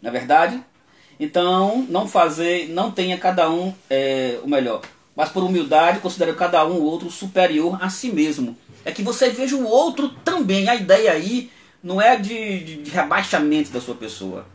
Na 0.03 0.11
é 0.11 0.13
verdade? 0.13 0.63
Então, 1.19 1.85
não 1.89 2.07
fazer, 2.07 2.69
não 2.69 2.91
tenha 2.91 3.19
cada 3.19 3.51
um 3.51 3.75
é, 3.91 4.39
o 4.43 4.49
melhor 4.49 4.83
mas 5.19 5.31
por 5.31 5.43
humildade 5.43 5.99
considera 5.99 6.33
cada 6.33 6.65
um 6.65 6.75
o 6.75 6.85
outro 6.85 7.11
superior 7.11 7.77
a 7.83 7.91
si 7.91 8.09
mesmo. 8.09 8.57
É 8.85 8.93
que 8.93 9.03
você 9.03 9.31
veja 9.31 9.57
o 9.57 9.67
outro 9.67 10.11
também. 10.25 10.69
A 10.69 10.77
ideia 10.77 11.11
aí 11.11 11.51
não 11.83 12.01
é 12.01 12.17
de, 12.17 12.61
de, 12.61 12.83
de 12.85 12.91
rebaixamento 12.93 13.73
da 13.73 13.81
sua 13.81 13.97
pessoa, 13.97 14.47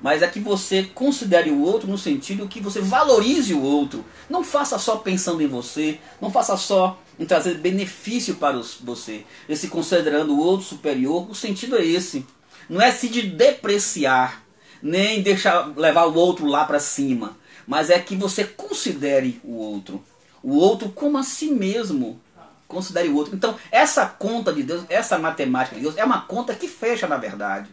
mas 0.00 0.22
é 0.22 0.26
que 0.26 0.40
você 0.40 0.84
considere 0.84 1.50
o 1.50 1.60
outro 1.60 1.86
no 1.86 1.98
sentido 1.98 2.48
que 2.48 2.62
você 2.62 2.80
valorize 2.80 3.52
o 3.52 3.62
outro. 3.62 4.06
Não 4.30 4.42
faça 4.42 4.78
só 4.78 4.96
pensando 4.96 5.42
em 5.42 5.46
você, 5.46 5.98
não 6.18 6.30
faça 6.30 6.56
só 6.56 6.98
em 7.18 7.26
trazer 7.26 7.58
benefício 7.58 8.36
para 8.36 8.56
os, 8.56 8.78
você. 8.82 9.22
Esse 9.46 9.68
considerando 9.68 10.32
o 10.32 10.40
outro 10.40 10.64
superior, 10.64 11.30
o 11.30 11.34
sentido 11.34 11.76
é 11.76 11.84
esse. 11.84 12.24
Não 12.70 12.80
é 12.80 12.90
se 12.90 13.10
de 13.10 13.20
depreciar, 13.20 14.45
nem 14.82 15.22
deixar 15.22 15.76
levar 15.76 16.06
o 16.06 16.14
outro 16.14 16.46
lá 16.46 16.64
para 16.64 16.80
cima 16.80 17.36
mas 17.66 17.90
é 17.90 17.98
que 17.98 18.14
você 18.14 18.44
considere 18.44 19.40
o 19.42 19.56
outro. 19.56 20.02
O 20.42 20.56
outro 20.56 20.88
como 20.90 21.18
a 21.18 21.22
si 21.22 21.50
mesmo. 21.50 22.20
Considere 22.68 23.08
o 23.08 23.16
outro. 23.16 23.34
Então, 23.34 23.58
essa 23.70 24.06
conta 24.06 24.52
de 24.52 24.62
Deus, 24.62 24.84
essa 24.88 25.18
matemática 25.18 25.76
de 25.76 25.82
Deus, 25.82 25.96
é 25.96 26.04
uma 26.04 26.22
conta 26.22 26.54
que 26.54 26.68
fecha 26.68 27.06
na 27.06 27.16
verdade. 27.16 27.68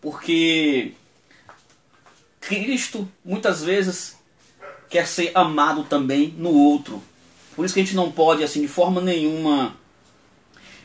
Porque 0.00 0.92
Cristo, 2.40 3.08
muitas 3.24 3.62
vezes, 3.62 4.16
quer 4.88 5.06
ser 5.06 5.32
amado 5.34 5.84
também 5.84 6.34
no 6.38 6.50
outro. 6.50 7.02
Por 7.54 7.64
isso 7.64 7.74
que 7.74 7.80
a 7.80 7.82
gente 7.82 7.96
não 7.96 8.10
pode, 8.10 8.42
assim, 8.44 8.62
de 8.62 8.68
forma 8.68 9.00
nenhuma, 9.00 9.76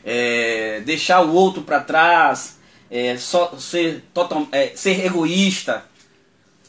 é, 0.04 0.80
deixar 0.80 1.20
o 1.20 1.32
outro 1.32 1.62
para 1.62 1.80
trás, 1.80 2.53
é, 2.94 3.18
só 3.18 3.56
ser, 3.58 4.04
total, 4.14 4.46
é, 4.52 4.68
ser 4.76 5.04
egoísta 5.04 5.84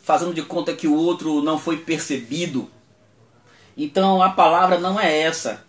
fazendo 0.01 0.33
de 0.33 0.41
conta 0.41 0.73
que 0.73 0.87
o 0.87 0.95
outro 0.95 1.39
não 1.43 1.59
foi 1.59 1.77
percebido. 1.77 2.67
Então 3.77 4.23
a 4.23 4.31
palavra 4.31 4.79
não 4.79 4.99
é 4.99 5.21
essa. 5.21 5.63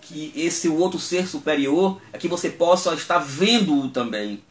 Que 0.00 0.32
esse 0.34 0.68
outro 0.68 0.98
ser 0.98 1.28
superior 1.28 2.00
é 2.12 2.18
que 2.18 2.26
você 2.26 2.50
possa 2.50 2.92
estar 2.94 3.20
vendo-o 3.20 3.90
também. 3.90 4.42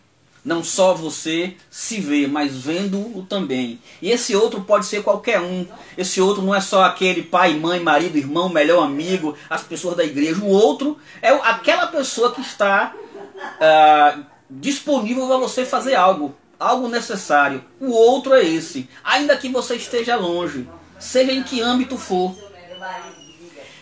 Não 0.43 0.63
só 0.63 0.93
você 0.93 1.57
se 1.69 1.99
vê, 1.99 2.27
mas 2.27 2.55
vendo-o 2.55 3.21
também. 3.23 3.77
E 4.01 4.09
esse 4.09 4.33
outro 4.33 4.61
pode 4.61 4.85
ser 4.85 5.03
qualquer 5.03 5.41
um. 5.41 5.67
Esse 5.97 6.21
outro 6.21 6.41
não 6.41 6.55
é 6.55 6.61
só 6.61 6.85
aquele 6.85 7.23
pai, 7.23 7.55
mãe, 7.55 7.81
marido, 7.81 8.17
irmão, 8.17 8.47
melhor 8.47 8.85
amigo, 8.85 9.35
as 9.49 9.63
pessoas 9.63 9.97
da 9.97 10.05
igreja. 10.05 10.41
O 10.41 10.47
outro 10.47 10.97
é 11.21 11.29
aquela 11.29 11.87
pessoa 11.87 12.33
que 12.33 12.39
está 12.39 12.95
uh, 13.35 14.31
disponível 14.51 15.27
para 15.27 15.37
você 15.37 15.65
fazer 15.65 15.95
algo 15.95 16.35
algo 16.61 16.87
necessário. 16.87 17.63
O 17.79 17.89
outro 17.89 18.35
é 18.35 18.45
esse, 18.45 18.87
ainda 19.03 19.35
que 19.35 19.49
você 19.49 19.75
esteja 19.75 20.15
longe, 20.15 20.67
seja 20.99 21.31
em 21.31 21.41
que 21.41 21.59
âmbito 21.59 21.97
for. 21.97 22.35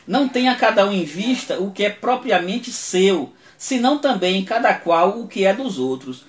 Não 0.07 0.27
tenha 0.27 0.55
cada 0.55 0.87
um 0.87 0.91
em 0.91 1.03
vista 1.03 1.59
o 1.59 1.71
que 1.71 1.83
é 1.83 1.89
propriamente 1.89 2.71
seu, 2.71 3.33
senão 3.57 3.99
também 3.99 4.45
cada 4.45 4.73
qual 4.73 5.19
o 5.19 5.27
que 5.27 5.45
é 5.45 5.53
dos 5.53 5.77
outros. 5.77 6.23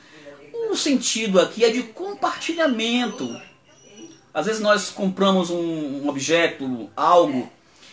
O 0.70 0.76
sentido 0.76 1.40
aqui 1.40 1.64
é 1.64 1.70
de 1.70 1.84
compartilhamento. 1.84 3.40
Às 4.34 4.46
vezes 4.46 4.60
nós 4.60 4.90
compramos 4.90 5.50
um, 5.50 6.08
objeto, 6.08 6.90
algo, 6.96 7.50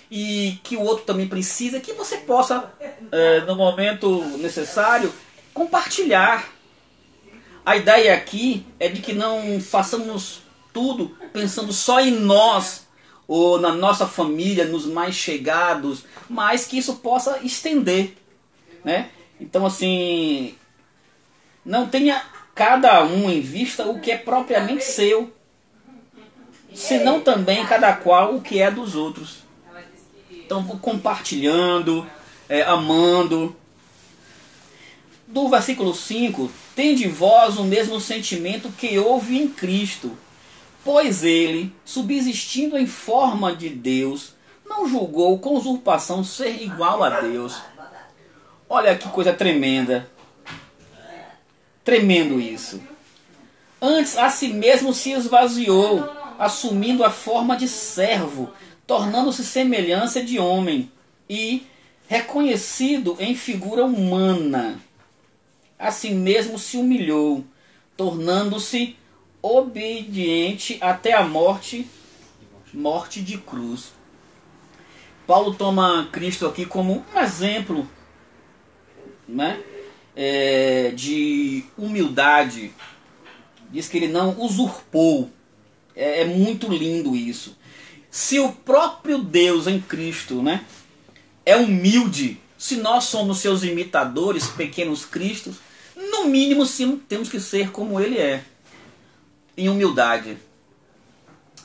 e 0.09 0.59
que 0.63 0.75
o 0.75 0.81
outro 0.81 1.05
também 1.05 1.27
precisa, 1.27 1.79
que 1.79 1.93
você 1.93 2.17
possa, 2.17 2.71
é, 3.11 3.41
no 3.41 3.55
momento 3.55 4.23
necessário, 4.37 5.11
compartilhar. 5.57 6.47
A 7.65 7.75
ideia 7.75 8.13
aqui 8.13 8.63
é 8.79 8.87
de 8.87 9.01
que 9.01 9.11
não 9.11 9.59
façamos 9.59 10.41
tudo 10.71 11.17
pensando 11.33 11.73
só 11.73 11.99
em 11.99 12.11
nós 12.11 12.85
ou 13.27 13.59
na 13.59 13.73
nossa 13.73 14.07
família, 14.07 14.65
nos 14.65 14.85
mais 14.85 15.15
chegados, 15.15 16.05
mas 16.29 16.65
que 16.65 16.77
isso 16.77 16.97
possa 16.97 17.39
estender, 17.39 18.15
né? 18.85 19.09
Então 19.41 19.65
assim, 19.65 20.55
não 21.65 21.87
tenha 21.87 22.23
cada 22.55 23.03
um 23.03 23.29
em 23.29 23.41
vista 23.41 23.85
o 23.85 23.99
que 23.99 24.11
é 24.11 24.17
propriamente 24.17 24.83
seu, 24.83 25.33
senão 26.73 27.19
também 27.19 27.65
cada 27.65 27.93
qual 27.93 28.35
o 28.35 28.41
que 28.41 28.61
é 28.61 28.69
dos 28.69 28.95
outros. 28.95 29.39
Então, 30.31 30.65
compartilhando, 30.65 32.07
é, 32.47 32.61
amando. 32.61 33.53
Do 35.27 35.50
versículo 35.50 35.93
5: 35.93 36.50
Tem 36.74 36.96
de 36.96 37.07
vós 37.10 37.57
o 37.57 37.65
mesmo 37.65 38.00
sentimento 38.00 38.72
que 38.72 38.98
houve 38.98 39.38
em 39.38 39.50
Cristo, 39.50 40.17
pois 40.86 41.24
ele, 41.25 41.75
subsistindo 41.84 42.77
em 42.77 42.88
forma 42.88 43.53
de 43.53 43.67
Deus, 43.67 44.34
não 44.65 44.88
julgou 44.88 45.38
com 45.38 45.55
usurpação 45.55 46.24
ser 46.24 46.62
igual 46.62 47.03
a 47.03 47.19
Deus. 47.19 47.62
Olha 48.69 48.98
que 48.98 49.10
coisa 49.10 49.34
tremenda. 49.34 50.10
Tremendo 51.84 52.39
isso. 52.39 52.81
Antes 53.81 54.17
a 54.17 54.29
si 54.29 54.48
mesmo 54.48 54.93
se 54.93 55.12
esvaziou, 55.12 56.10
assumindo 56.39 57.03
a 57.03 57.10
forma 57.10 57.57
de 57.57 57.67
servo, 57.67 58.50
tornando-se 58.86 59.43
semelhança 59.43 60.24
de 60.24 60.39
homem 60.39 60.91
e 61.29 61.67
reconhecido 62.07 63.17
em 63.19 63.36
figura 63.36 63.86
humana. 63.86 64.87
Assim 65.77 66.13
mesmo 66.13 66.57
se 66.57 66.77
humilhou, 66.77 67.43
tornando-se 67.96 68.96
obediente 69.41 70.77
até 70.81 71.13
a 71.13 71.24
morte, 71.24 71.88
morte 72.74 73.22
de 73.22 73.38
cruz. 73.38 73.91
Paulo 75.25 75.53
toma 75.53 76.10
Cristo 76.12 76.48
aqui 76.48 76.65
como 76.65 77.03
um 77.13 77.19
exemplo, 77.19 77.88
né? 79.27 79.62
é, 80.17 80.91
de 80.96 81.63
humildade. 81.77 82.74
Diz 83.69 83.88
que 83.88 83.98
ele 83.98 84.07
não 84.07 84.41
usurpou. 84.41 85.29
É, 85.96 86.22
é, 86.22 86.25
muito 86.25 86.67
lindo 86.67 87.15
isso. 87.15 87.55
Se 88.10 88.39
o 88.39 88.51
próprio 88.51 89.19
Deus 89.19 89.67
em 89.67 89.79
Cristo 89.79 90.41
né, 90.41 90.65
é 91.46 91.55
humilde, 91.55 92.39
se 92.57 92.77
nós 92.77 93.05
somos 93.05 93.39
seus 93.39 93.63
imitadores, 93.63 94.48
pequenos 94.48 95.05
cristos, 95.05 95.57
no 96.21 96.29
mínimo 96.29 96.65
sim, 96.65 96.97
temos 96.97 97.29
que 97.29 97.39
ser 97.39 97.71
como 97.71 98.00
ele 98.00 98.17
é. 98.17 98.43
Em 99.55 99.69
humildade. 99.69 100.38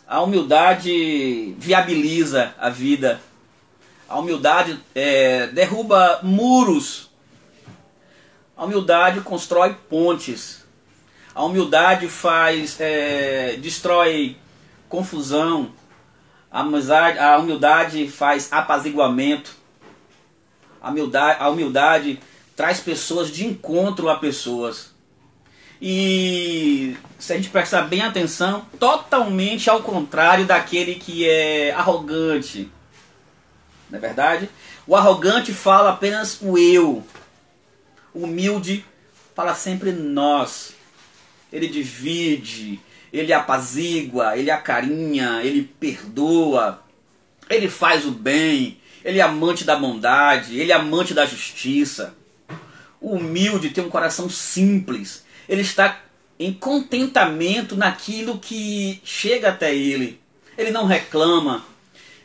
A 0.07 0.21
humildade 0.21 1.55
viabiliza 1.59 2.55
a 2.59 2.71
vida. 2.71 3.21
A 4.09 4.19
humildade 4.19 4.79
é, 4.95 5.47
derruba 5.49 6.21
muros 6.23 7.13
a 8.63 8.65
humildade 8.65 9.21
constrói 9.23 9.75
pontes. 9.91 10.65
A 11.35 11.43
humildade 11.43 12.07
faz, 12.09 12.77
é, 12.79 13.57
destrói 13.57 14.37
confusão. 14.89 15.73
A, 16.49 16.61
amizade, 16.61 17.19
a 17.19 17.39
humildade 17.39 18.07
faz 18.09 18.53
apaziguamento. 18.53 19.51
A 20.81 20.91
humildade, 20.91 21.43
a 21.43 21.49
humildade 21.49 22.21
traz 22.57 22.81
pessoas 22.81 23.31
de 23.31 23.47
encontro 23.47 24.09
a 24.09 24.19
pessoas. 24.19 24.91
E 25.81 26.97
se 27.19 27.33
a 27.33 27.37
gente 27.37 27.49
prestar 27.49 27.83
bem 27.83 28.03
atenção, 28.03 28.67
totalmente 28.79 29.69
ao 29.69 29.83
contrário 29.83 30.47
daquele 30.47 30.95
que 30.95 31.29
é 31.29 31.73
arrogante. 31.73 32.71
Não 33.91 33.99
é 33.99 34.01
verdade? 34.01 34.49
O 34.87 34.95
arrogante 34.95 35.53
fala 35.53 35.91
apenas 35.91 36.41
o 36.41 36.57
eu 36.57 37.05
humilde 38.15 38.85
fala 39.35 39.55
sempre 39.55 39.93
nós. 39.93 40.75
Ele 41.53 41.69
divide, 41.69 42.81
ele 43.13 43.33
apazigua, 43.33 44.37
ele 44.37 44.51
acarinha, 44.51 45.43
ele 45.43 45.63
perdoa, 45.79 46.83
ele 47.49 47.69
faz 47.69 48.07
o 48.07 48.11
bem, 48.11 48.79
ele 49.05 49.19
é 49.19 49.23
amante 49.23 49.65
da 49.65 49.77
bondade, 49.77 50.59
ele 50.59 50.73
é 50.73 50.75
amante 50.75 51.13
da 51.13 51.27
justiça. 51.27 52.15
Humilde 53.03 53.71
tem 53.71 53.85
um 53.85 53.91
coração 53.91 54.31
simples, 54.31 55.25
ele 55.49 55.63
está 55.63 56.01
em 56.39 56.53
contentamento 56.53 57.77
naquilo 57.77 58.39
que 58.39 59.01
chega 59.05 59.49
até 59.49 59.75
ele. 59.75 60.21
Ele 60.57 60.71
não 60.71 60.87
reclama, 60.87 61.65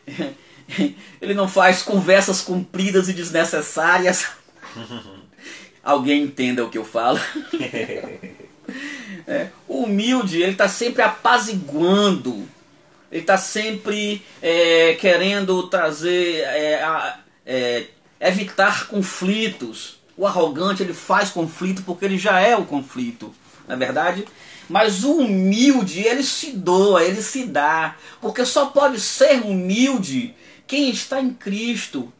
ele 1.21 1.33
não 1.33 1.47
faz 1.47 1.81
conversas 1.81 2.41
compridas 2.41 3.09
e 3.09 3.13
desnecessárias. 3.13 4.27
alguém 5.87 6.23
entenda 6.23 6.65
o 6.65 6.69
que 6.69 6.77
eu 6.77 6.83
falo. 6.83 7.17
é, 9.25 9.47
humilde, 9.67 10.41
ele 10.41 10.51
está 10.51 10.67
sempre 10.67 11.01
apaziguando, 11.01 12.45
ele 13.09 13.21
está 13.21 13.37
sempre 13.37 14.21
é, 14.41 14.97
querendo 14.99 15.63
trazer, 15.69 16.41
é, 16.41 16.83
é, 17.45 17.85
evitar 18.19 18.87
conflitos. 18.87 19.96
O 20.17 20.25
arrogante, 20.25 20.81
ele 20.81 20.93
faz 20.93 21.29
conflito 21.29 21.83
porque 21.83 22.03
ele 22.03 22.17
já 22.17 22.39
é 22.39 22.55
o 22.55 22.65
conflito, 22.65 23.33
não 23.67 23.75
é 23.75 23.77
verdade? 23.77 24.25
Mas 24.67 25.03
o 25.03 25.17
humilde, 25.17 26.01
ele 26.01 26.23
se 26.23 26.51
doa, 26.51 27.03
ele 27.03 27.21
se 27.21 27.45
dá, 27.45 27.95
porque 28.19 28.43
só 28.43 28.65
pode 28.65 28.99
ser 28.99 29.41
humilde 29.41 30.35
quem 30.65 30.89
está 30.89 31.21
em 31.21 31.33
Cristo. 31.33 32.11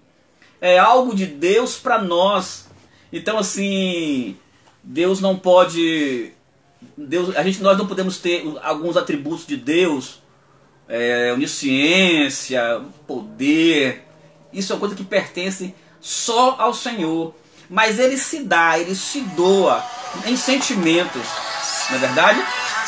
É 0.61 0.77
algo 0.77 1.13
de 1.13 1.25
Deus 1.25 1.77
para 1.77 2.01
nós. 2.01 2.67
Então 3.11 3.37
assim, 3.37 4.37
Deus 4.83 5.19
não 5.19 5.37
pode 5.37 6.31
Deus, 6.97 7.35
a 7.35 7.43
gente 7.43 7.61
nós 7.61 7.77
não 7.77 7.87
podemos 7.87 8.17
ter 8.19 8.43
alguns 8.61 8.97
atributos 8.97 9.45
de 9.45 9.57
Deus, 9.57 10.21
é, 10.87 11.31
onisciência, 11.33 12.81
poder. 13.05 14.05
Isso 14.53 14.73
é 14.73 14.77
coisa 14.77 14.95
que 14.95 15.03
pertence 15.03 15.73
só 15.99 16.55
ao 16.59 16.73
Senhor. 16.73 17.35
Mas 17.69 17.99
ele 17.99 18.17
se 18.17 18.39
dá, 18.43 18.79
ele 18.79 18.95
se 18.95 19.21
doa 19.21 19.83
em 20.25 20.37
sentimentos. 20.37 21.23
Não 21.89 21.97
é 21.97 21.99
verdade? 21.99 22.43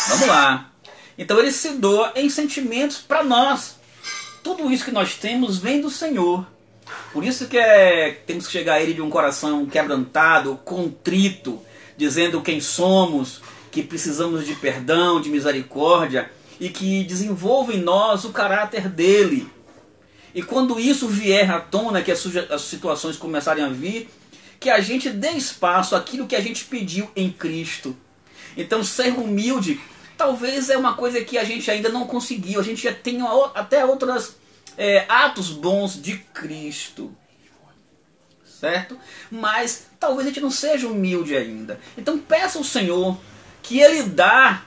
Vamos 0.07 0.27
lá. 0.27 0.71
Então 1.17 1.37
ele 1.37 1.51
se 1.51 1.71
doa 1.71 2.13
em 2.15 2.29
sentimentos 2.29 2.97
para 2.97 3.23
nós. 3.23 3.75
Tudo 4.43 4.71
isso 4.71 4.85
que 4.85 4.91
nós 4.91 5.15
temos 5.15 5.57
vem 5.57 5.81
do 5.81 5.89
Senhor. 5.89 6.45
Por 7.11 7.23
isso 7.23 7.47
que 7.47 7.57
é, 7.57 8.11
temos 8.25 8.45
que 8.47 8.53
chegar 8.53 8.75
a 8.75 8.81
Ele 8.81 8.93
de 8.93 9.01
um 9.01 9.09
coração 9.09 9.65
quebrantado, 9.65 10.59
contrito, 10.63 11.59
dizendo 11.97 12.41
quem 12.41 12.61
somos, 12.61 13.41
que 13.71 13.83
precisamos 13.83 14.45
de 14.45 14.55
perdão, 14.55 15.19
de 15.19 15.29
misericórdia 15.29 16.31
e 16.59 16.69
que 16.69 17.03
desenvolva 17.03 17.73
em 17.73 17.81
nós 17.81 18.25
o 18.25 18.29
caráter 18.29 18.87
dele. 18.87 19.47
E 20.33 20.43
quando 20.43 20.79
isso 20.79 21.07
vier 21.07 21.49
à 21.51 21.59
tona, 21.59 22.01
que 22.01 22.11
as, 22.11 22.23
as 22.49 22.61
situações 22.61 23.17
começarem 23.17 23.63
a 23.63 23.69
vir, 23.69 24.09
que 24.59 24.69
a 24.69 24.79
gente 24.79 25.09
dê 25.09 25.31
espaço 25.31 25.95
àquilo 25.95 26.27
que 26.27 26.35
a 26.35 26.41
gente 26.41 26.65
pediu 26.65 27.09
em 27.15 27.31
Cristo. 27.31 27.95
Então, 28.57 28.83
ser 28.83 29.13
humilde 29.13 29.79
talvez 30.19 30.69
é 30.69 30.77
uma 30.77 30.95
coisa 30.95 31.23
que 31.23 31.37
a 31.37 31.45
gente 31.45 31.71
ainda 31.71 31.87
não 31.87 32.05
conseguiu, 32.05 32.59
a 32.59 32.63
gente 32.63 32.83
já 32.83 32.93
tem 32.93 33.19
até 33.55 33.85
outras 33.85 34.35
é, 34.77 35.05
atos 35.07 35.49
bons 35.49 35.99
de 36.01 36.17
Cristo. 36.33 37.15
Certo? 38.43 38.99
Mas 39.31 39.87
talvez 39.97 40.27
a 40.27 40.31
gente 40.31 40.41
não 40.41 40.51
seja 40.51 40.89
humilde 40.89 41.37
ainda. 41.37 41.79
Então 41.97 42.19
peça 42.19 42.57
ao 42.57 42.63
Senhor 42.65 43.17
que 43.63 43.79
Ele 43.79 44.03
dá, 44.03 44.65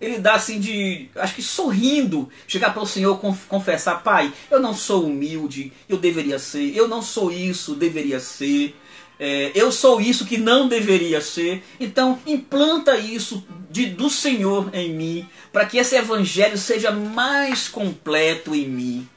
Ele 0.00 0.18
dá 0.18 0.34
assim 0.34 0.60
de, 0.60 1.10
acho 1.16 1.34
que 1.34 1.42
sorrindo, 1.42 2.28
chegar 2.46 2.72
para 2.72 2.82
o 2.82 2.86
Senhor 2.86 3.18
confessar, 3.48 4.04
Pai, 4.04 4.32
eu 4.48 4.60
não 4.60 4.72
sou 4.72 5.06
humilde, 5.06 5.72
eu 5.88 5.96
deveria 5.96 6.38
ser, 6.38 6.76
eu 6.76 6.86
não 6.86 7.02
sou 7.02 7.32
isso, 7.32 7.74
deveria 7.74 8.20
ser. 8.20 8.76
É, 9.20 9.50
eu 9.54 9.72
sou 9.72 10.00
isso 10.00 10.24
que 10.24 10.38
não 10.38 10.68
deveria 10.68 11.20
ser. 11.20 11.62
Então, 11.80 12.18
implanta 12.26 12.96
isso 12.96 13.44
de, 13.70 13.86
do 13.86 14.08
Senhor 14.08 14.70
em 14.72 14.92
mim, 14.92 15.28
para 15.52 15.66
que 15.66 15.78
esse 15.78 15.96
evangelho 15.96 16.56
seja 16.56 16.90
mais 16.90 17.68
completo 17.68 18.54
em 18.54 18.68
mim. 18.68 19.08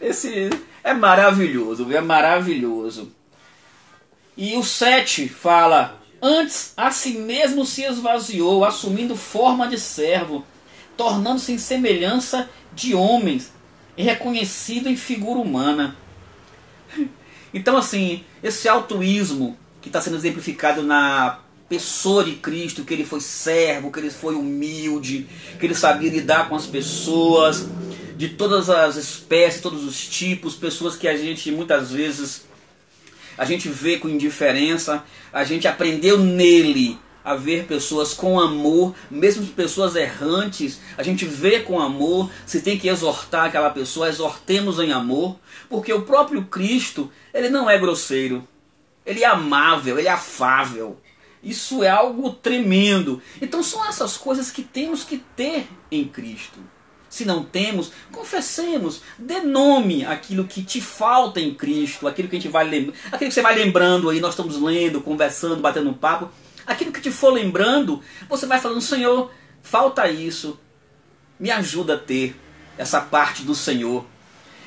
Esse 0.00 0.50
é 0.84 0.94
maravilhoso, 0.94 1.92
é 1.92 2.00
maravilhoso. 2.00 3.12
E 4.36 4.56
o 4.56 4.62
7 4.62 5.28
fala: 5.28 6.00
Antes 6.22 6.72
a 6.76 6.90
si 6.90 7.12
mesmo 7.14 7.66
se 7.66 7.82
esvaziou, 7.82 8.64
assumindo 8.64 9.16
forma 9.16 9.66
de 9.66 9.78
servo, 9.78 10.44
tornando-se 10.96 11.52
em 11.52 11.58
semelhança 11.58 12.48
de 12.72 12.94
homens, 12.94 13.52
e 13.96 14.02
reconhecido 14.02 14.88
em 14.88 14.96
figura 14.96 15.40
humana. 15.40 15.96
Então, 17.52 17.76
assim, 17.76 18.24
esse 18.42 18.68
altruísmo 18.68 19.56
que 19.80 19.88
está 19.88 20.00
sendo 20.00 20.16
exemplificado 20.16 20.82
na 20.82 21.38
pessoa 21.68 22.24
de 22.24 22.32
Cristo, 22.32 22.84
que 22.84 22.92
ele 22.92 23.04
foi 23.04 23.20
servo, 23.20 23.92
que 23.92 24.00
ele 24.00 24.10
foi 24.10 24.34
humilde, 24.34 25.26
que 25.58 25.66
ele 25.66 25.74
sabia 25.74 26.10
lidar 26.10 26.48
com 26.48 26.56
as 26.56 26.66
pessoas, 26.66 27.68
de 28.16 28.28
todas 28.28 28.68
as 28.68 28.96
espécies, 28.96 29.62
todos 29.62 29.84
os 29.84 29.98
tipos, 30.08 30.54
pessoas 30.54 30.96
que 30.96 31.08
a 31.08 31.16
gente 31.16 31.50
muitas 31.50 31.90
vezes 31.90 32.44
a 33.38 33.46
gente 33.46 33.70
vê 33.70 33.96
com 33.96 34.06
indiferença, 34.06 35.02
a 35.32 35.44
gente 35.44 35.66
aprendeu 35.66 36.18
nele 36.18 36.98
a 37.24 37.34
ver 37.34 37.66
pessoas 37.66 38.14
com 38.14 38.40
amor, 38.40 38.94
mesmo 39.10 39.46
pessoas 39.48 39.94
errantes, 39.94 40.80
a 40.96 41.02
gente 41.02 41.24
vê 41.24 41.60
com 41.60 41.80
amor, 41.80 42.30
se 42.46 42.62
tem 42.62 42.78
que 42.78 42.88
exortar 42.88 43.46
aquela 43.46 43.70
pessoa, 43.70 44.08
exortemos 44.08 44.78
em 44.78 44.92
amor, 44.92 45.38
porque 45.68 45.92
o 45.92 46.02
próprio 46.02 46.44
Cristo, 46.44 47.10
ele 47.32 47.48
não 47.48 47.68
é 47.68 47.78
grosseiro, 47.78 48.46
ele 49.04 49.22
é 49.22 49.26
amável, 49.26 49.98
ele 49.98 50.08
é 50.08 50.12
afável. 50.12 50.98
Isso 51.42 51.82
é 51.82 51.88
algo 51.88 52.30
tremendo. 52.30 53.22
Então 53.40 53.62
são 53.62 53.86
essas 53.86 54.16
coisas 54.16 54.50
que 54.50 54.62
temos 54.62 55.04
que 55.04 55.18
ter 55.18 55.66
em 55.90 56.04
Cristo. 56.04 56.58
Se 57.08 57.24
não 57.24 57.42
temos, 57.42 57.90
confessemos, 58.12 59.02
dê 59.18 59.40
nome 59.40 60.04
àquilo 60.04 60.46
que 60.46 60.62
te 60.62 60.80
falta 60.80 61.40
em 61.40 61.52
Cristo, 61.52 62.06
aquilo 62.06 62.28
que 62.28 62.36
a 62.36 62.38
gente 62.38 62.52
vai 62.52 62.64
lembrando, 62.68 62.94
aquilo 63.06 63.28
que 63.28 63.34
você 63.34 63.42
vai 63.42 63.56
lembrando 63.56 64.08
aí, 64.08 64.20
nós 64.20 64.30
estamos 64.30 64.60
lendo, 64.60 65.00
conversando, 65.00 65.60
batendo 65.60 65.90
um 65.90 65.94
papo 65.94 66.30
Aquilo 66.70 66.92
que 66.92 67.00
te 67.00 67.10
for 67.10 67.32
lembrando, 67.32 68.00
você 68.28 68.46
vai 68.46 68.60
falando, 68.60 68.80
Senhor, 68.80 69.32
falta 69.60 70.08
isso. 70.08 70.56
Me 71.36 71.50
ajuda 71.50 71.94
a 71.94 71.98
ter 71.98 72.36
essa 72.78 73.00
parte 73.00 73.42
do 73.42 73.56
Senhor. 73.56 74.06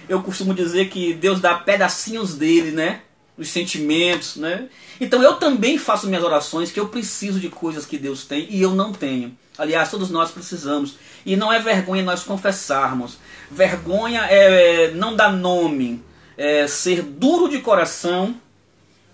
Eu 0.09 0.21
costumo 0.21 0.53
dizer 0.53 0.89
que 0.89 1.13
Deus 1.13 1.39
dá 1.39 1.55
pedacinhos 1.55 2.35
dele, 2.35 2.71
né? 2.71 3.03
Os 3.37 3.47
sentimentos, 3.47 4.35
né? 4.35 4.67
Então 4.99 5.23
eu 5.23 5.35
também 5.35 5.77
faço 5.77 6.07
minhas 6.07 6.25
orações 6.25 6.73
que 6.73 6.79
eu 6.79 6.89
preciso 6.89 7.39
de 7.39 7.47
coisas 7.47 7.85
que 7.85 7.97
Deus 7.97 8.25
tem 8.25 8.47
e 8.49 8.61
eu 8.61 8.71
não 8.71 8.91
tenho. 8.91 9.37
Aliás, 9.57 9.89
todos 9.89 10.09
nós 10.09 10.29
precisamos. 10.29 10.97
E 11.25 11.37
não 11.37 11.53
é 11.53 11.59
vergonha 11.59 12.03
nós 12.03 12.21
confessarmos. 12.21 13.17
Vergonha 13.49 14.25
é 14.29 14.91
não 14.91 15.15
dar 15.15 15.31
nome, 15.31 16.03
é 16.35 16.67
ser 16.67 17.01
duro 17.01 17.47
de 17.47 17.59
coração 17.59 18.35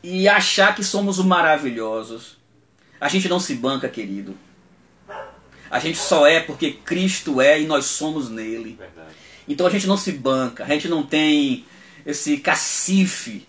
e 0.02 0.28
achar 0.28 0.74
que 0.74 0.84
somos 0.84 1.20
maravilhosos. 1.20 2.39
A 3.00 3.08
gente 3.08 3.28
não 3.30 3.40
se 3.40 3.56
banca, 3.56 3.88
querido. 3.88 4.38
A 5.70 5.80
gente 5.80 6.00
só 6.00 6.26
é 6.26 6.40
porque 6.40 6.72
Cristo 6.72 7.40
é 7.40 7.62
e 7.62 7.66
nós 7.66 7.86
somos 7.86 8.30
nele. 8.30 8.76
Verdade. 8.78 9.14
Então 9.48 9.66
a 9.66 9.70
gente 9.70 9.88
não 9.88 9.98
se 9.98 10.12
banca, 10.12 10.64
a 10.64 10.68
gente 10.68 10.88
não 10.88 11.04
tem 11.04 11.66
esse 12.06 12.38
cacife. 12.38 13.48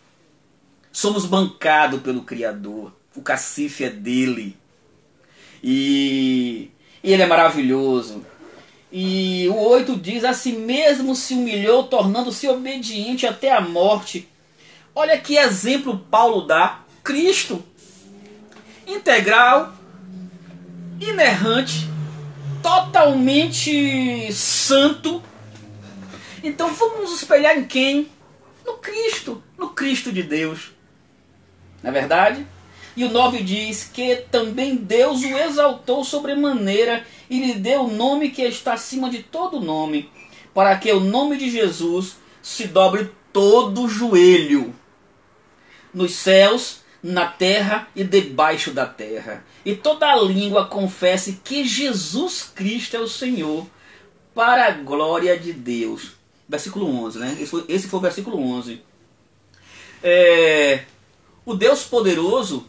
Somos 0.92 1.24
bancados 1.26 2.00
pelo 2.00 2.22
Criador. 2.22 2.92
O 3.14 3.22
cacife 3.22 3.84
é 3.84 3.90
dele. 3.90 4.56
E, 5.62 6.70
e 7.02 7.12
ele 7.12 7.22
é 7.22 7.26
maravilhoso. 7.26 8.24
E 8.92 9.46
o 9.48 9.56
8 9.56 9.96
diz: 9.96 10.24
A 10.24 10.32
si 10.32 10.52
mesmo 10.52 11.14
se 11.14 11.34
humilhou, 11.34 11.84
tornando-se 11.84 12.48
obediente 12.48 13.26
até 13.26 13.52
a 13.52 13.60
morte. 13.60 14.28
Olha 14.94 15.18
que 15.18 15.36
exemplo 15.36 15.98
Paulo 16.10 16.46
dá. 16.46 16.80
Cristo 17.02 17.64
integral, 18.92 19.72
inerrante, 21.00 21.88
totalmente 22.62 24.32
santo. 24.32 25.22
Então 26.42 26.72
vamos 26.74 27.00
nos 27.00 27.22
espelhar 27.22 27.56
em 27.56 27.64
quem? 27.64 28.08
No 28.64 28.74
Cristo, 28.74 29.42
no 29.58 29.70
Cristo 29.70 30.12
de 30.12 30.22
Deus. 30.22 30.72
Não 31.82 31.90
é 31.90 31.92
verdade? 31.92 32.46
E 32.96 33.04
o 33.04 33.10
9 33.10 33.42
diz 33.42 33.84
que 33.84 34.16
também 34.30 34.76
Deus 34.76 35.22
o 35.22 35.38
exaltou 35.38 36.04
sobremaneira 36.04 37.06
e 37.28 37.40
lhe 37.40 37.54
deu 37.54 37.84
o 37.84 37.92
nome 37.92 38.30
que 38.30 38.42
está 38.42 38.74
acima 38.74 39.08
de 39.08 39.22
todo 39.22 39.60
nome, 39.60 40.10
para 40.52 40.76
que 40.76 40.92
o 40.92 41.00
nome 41.00 41.36
de 41.36 41.48
Jesus 41.48 42.16
se 42.42 42.66
dobre 42.66 43.10
todo 43.32 43.82
o 43.82 43.88
joelho, 43.88 44.74
nos 45.94 46.12
céus, 46.14 46.79
na 47.02 47.26
terra 47.26 47.88
e 47.94 48.04
debaixo 48.04 48.72
da 48.72 48.86
terra. 48.86 49.44
E 49.64 49.74
toda 49.74 50.14
língua 50.16 50.66
confesse 50.66 51.40
que 51.42 51.64
Jesus 51.64 52.50
Cristo 52.54 52.96
é 52.96 53.00
o 53.00 53.08
Senhor, 53.08 53.66
para 54.34 54.66
a 54.66 54.70
glória 54.70 55.38
de 55.38 55.52
Deus. 55.52 56.12
Versículo 56.48 56.86
11, 57.04 57.18
né? 57.18 57.36
Esse 57.40 57.46
foi, 57.46 57.64
esse 57.68 57.88
foi 57.88 57.98
o 57.98 58.02
versículo 58.02 58.38
11. 58.38 58.82
É, 60.02 60.84
o 61.44 61.54
Deus 61.54 61.84
poderoso, 61.84 62.66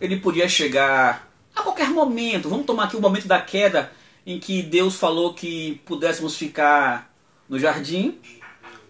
ele 0.00 0.16
podia 0.18 0.48
chegar 0.48 1.30
a 1.54 1.62
qualquer 1.62 1.90
momento. 1.90 2.48
Vamos 2.48 2.66
tomar 2.66 2.84
aqui 2.84 2.96
o 2.96 3.00
momento 3.00 3.26
da 3.26 3.40
queda 3.40 3.92
em 4.26 4.38
que 4.38 4.62
Deus 4.62 4.96
falou 4.96 5.34
que 5.34 5.80
pudéssemos 5.84 6.36
ficar 6.36 7.12
no 7.48 7.58
jardim, 7.58 8.18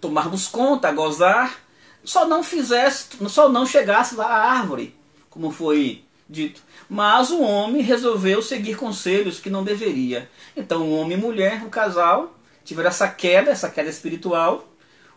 tomarmos 0.00 0.46
conta, 0.46 0.92
gozar 0.92 1.60
só 2.04 2.26
não 2.26 2.42
fizesse, 2.42 3.08
só 3.28 3.48
não 3.48 3.66
chegasse 3.66 4.14
lá 4.14 4.26
à 4.26 4.50
árvore, 4.52 4.94
como 5.28 5.50
foi 5.50 6.04
dito. 6.28 6.62
Mas 6.88 7.30
o 7.30 7.40
homem 7.42 7.82
resolveu 7.82 8.42
seguir 8.42 8.76
conselhos 8.76 9.38
que 9.38 9.50
não 9.50 9.62
deveria. 9.62 10.28
Então 10.56 10.82
o 10.82 10.96
homem 10.96 11.16
e 11.16 11.20
mulher, 11.20 11.64
o 11.64 11.70
casal, 11.70 12.36
tiveram 12.64 12.88
essa 12.88 13.08
queda, 13.08 13.50
essa 13.50 13.68
queda 13.68 13.88
espiritual. 13.88 14.68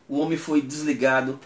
O 0.08 0.20
homem 0.20 0.38
foi 0.38 0.62
desligado 0.62 1.40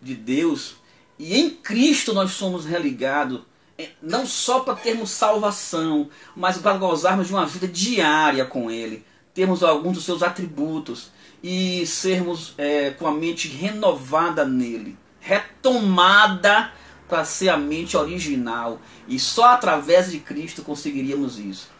de 0.00 0.14
Deus 0.14 0.76
e 1.18 1.38
em 1.38 1.50
Cristo 1.50 2.14
nós 2.14 2.30
somos 2.32 2.64
religados 2.64 3.40
é, 3.76 3.90
não 4.02 4.26
só 4.26 4.60
para 4.60 4.74
termos 4.74 5.10
salvação, 5.10 6.08
mas 6.34 6.58
para 6.58 6.76
gozarmos 6.76 7.28
de 7.28 7.32
uma 7.32 7.46
vida 7.46 7.66
diária 7.66 8.44
com 8.44 8.70
Ele, 8.70 9.04
termos 9.34 9.62
alguns 9.62 9.94
dos 9.94 10.04
seus 10.04 10.22
atributos 10.22 11.10
e 11.42 11.86
sermos 11.86 12.54
é, 12.58 12.90
com 12.90 13.06
a 13.06 13.12
mente 13.12 13.48
renovada 13.48 14.44
nele, 14.44 14.96
retomada 15.20 16.72
para 17.08 17.24
ser 17.24 17.48
a 17.48 17.56
mente 17.56 17.96
original. 17.96 18.80
E 19.06 19.18
só 19.18 19.46
através 19.50 20.10
de 20.10 20.18
Cristo 20.18 20.62
conseguiríamos 20.62 21.38
isso. 21.38 21.70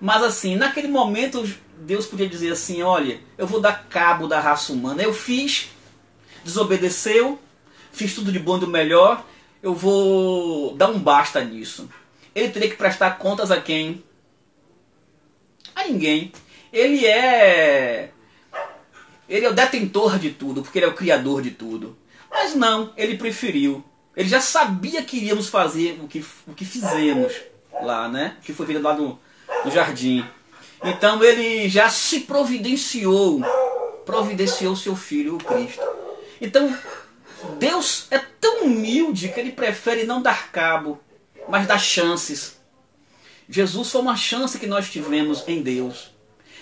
Mas 0.00 0.22
assim, 0.22 0.56
naquele 0.56 0.88
momento 0.88 1.44
Deus 1.78 2.06
podia 2.06 2.28
dizer 2.28 2.52
assim: 2.52 2.82
olha, 2.82 3.20
eu 3.36 3.46
vou 3.46 3.60
dar 3.60 3.86
cabo 3.88 4.26
da 4.26 4.40
raça 4.40 4.72
humana. 4.72 5.02
Eu 5.02 5.12
fiz, 5.12 5.68
desobedeceu, 6.44 7.38
fiz 7.92 8.14
tudo 8.14 8.32
de 8.32 8.38
bom 8.38 8.56
e 8.56 8.60
do 8.60 8.66
melhor, 8.66 9.24
eu 9.62 9.74
vou 9.74 10.74
dar 10.76 10.88
um 10.88 10.98
basta 10.98 11.42
nisso. 11.44 11.88
Ele 12.34 12.50
teria 12.50 12.70
que 12.70 12.76
prestar 12.76 13.18
contas 13.18 13.50
a 13.50 13.60
quem? 13.60 14.02
A 15.74 15.84
ninguém. 15.84 16.32
Ele 16.72 17.06
é 17.06 18.12
ele 19.28 19.46
é 19.46 19.50
o 19.50 19.54
detentor 19.54 20.18
de 20.18 20.30
tudo, 20.30 20.62
porque 20.62 20.78
ele 20.78 20.86
é 20.86 20.88
o 20.88 20.94
criador 20.94 21.42
de 21.42 21.50
tudo. 21.50 21.96
Mas 22.30 22.54
não, 22.54 22.92
ele 22.96 23.16
preferiu. 23.18 23.84
Ele 24.16 24.28
já 24.28 24.40
sabia 24.40 25.02
que 25.02 25.16
iríamos 25.16 25.48
fazer 25.48 25.98
o 26.02 26.08
que, 26.08 26.24
o 26.46 26.54
que 26.54 26.64
fizemos 26.64 27.32
lá, 27.82 28.08
né? 28.08 28.36
O 28.38 28.42
que 28.42 28.52
foi 28.52 28.66
feito 28.66 28.82
lá 28.82 28.94
no, 28.94 29.18
no 29.64 29.70
jardim. 29.70 30.24
Então 30.82 31.22
ele 31.22 31.68
já 31.68 31.88
se 31.88 32.20
providenciou, 32.20 33.40
providenciou 34.04 34.74
seu 34.74 34.96
filho, 34.96 35.36
o 35.36 35.38
Cristo. 35.38 35.86
Então 36.40 36.76
Deus 37.58 38.06
é 38.10 38.18
tão 38.40 38.64
humilde 38.64 39.28
que 39.28 39.38
ele 39.38 39.52
prefere 39.52 40.04
não 40.04 40.22
dar 40.22 40.50
cabo, 40.50 41.00
mas 41.48 41.66
dar 41.66 41.78
chances. 41.78 42.58
Jesus 43.48 43.90
foi 43.90 44.00
uma 44.00 44.16
chance 44.16 44.58
que 44.58 44.66
nós 44.66 44.90
tivemos 44.90 45.44
em 45.46 45.62
Deus. 45.62 46.10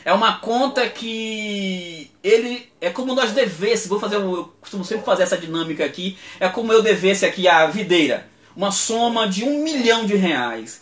É 0.06 0.12
uma 0.12 0.34
conta 0.38 0.88
que 0.88 2.12
ele 2.22 2.70
é 2.80 2.90
como 2.90 3.12
nós 3.12 3.32
devesse, 3.32 3.88
vou 3.88 3.98
fazer, 3.98 4.14
eu 4.14 4.54
costumo 4.60 4.84
sempre 4.84 5.04
fazer 5.04 5.24
essa 5.24 5.36
dinâmica 5.36 5.84
aqui, 5.84 6.16
é 6.38 6.48
como 6.48 6.72
eu 6.72 6.80
devesse 6.80 7.26
aqui 7.26 7.48
a 7.48 7.66
videira, 7.66 8.28
uma 8.54 8.70
soma 8.70 9.28
de 9.28 9.42
um 9.42 9.64
milhão 9.64 10.06
de 10.06 10.14
reais. 10.14 10.80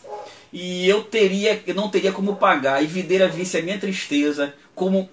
E 0.52 0.86
eu 0.86 1.04
teria, 1.04 1.62
eu 1.66 1.74
não 1.74 1.88
teria 1.88 2.12
como 2.12 2.36
pagar, 2.36 2.84
e 2.84 2.86
videira 2.86 3.26
visse 3.26 3.56
a 3.56 3.62
minha 3.62 3.78
tristeza 3.78 4.54
como 4.74 5.08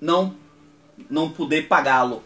não 0.00 0.36
não 1.10 1.28
poder 1.28 1.66
pagá-lo. 1.66 2.22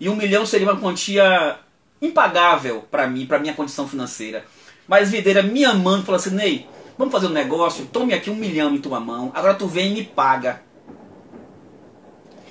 E 0.00 0.08
um 0.08 0.16
milhão 0.16 0.46
seria 0.46 0.66
uma 0.66 0.80
quantia 0.80 1.58
impagável 2.00 2.82
para 2.90 3.06
mim, 3.06 3.26
para 3.26 3.38
minha 3.38 3.52
condição 3.52 3.86
financeira. 3.86 4.46
Mas 4.88 5.10
videira 5.10 5.42
me 5.42 5.66
amando, 5.66 6.06
falou 6.06 6.18
assim, 6.18 6.30
Ney, 6.30 6.66
Vamos 7.00 7.12
fazer 7.12 7.28
um 7.28 7.30
negócio? 7.30 7.86
Tome 7.86 8.12
aqui 8.12 8.28
um 8.28 8.34
milhão 8.34 8.74
em 8.74 8.78
tua 8.78 9.00
mão. 9.00 9.32
Agora 9.34 9.54
tu 9.54 9.66
vem 9.66 9.92
e 9.92 9.94
me 9.94 10.04
paga. 10.04 10.60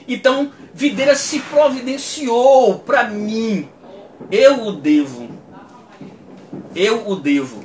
Então, 0.07 0.51
Videira 0.73 1.15
se 1.15 1.39
providenciou 1.39 2.79
para 2.79 3.03
mim. 3.03 3.69
Eu 4.31 4.65
o 4.65 4.71
devo. 4.71 5.29
Eu 6.75 7.07
o 7.07 7.15
devo. 7.15 7.63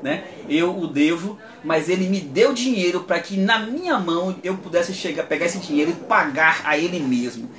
Né? 0.00 0.22
Eu 0.48 0.78
o 0.78 0.86
devo 0.86 1.36
mas 1.64 1.88
ele 1.88 2.08
me 2.08 2.20
deu 2.20 2.52
dinheiro 2.52 3.00
para 3.00 3.18
que 3.18 3.36
na 3.36 3.58
minha 3.58 3.98
mão 3.98 4.36
eu 4.44 4.56
pudesse 4.58 4.94
chegar, 4.94 5.24
pegar 5.24 5.46
esse 5.46 5.58
dinheiro 5.58 5.90
e 5.90 5.94
pagar 5.94 6.62
a 6.64 6.78
ele 6.78 7.00
mesmo. 7.00 7.50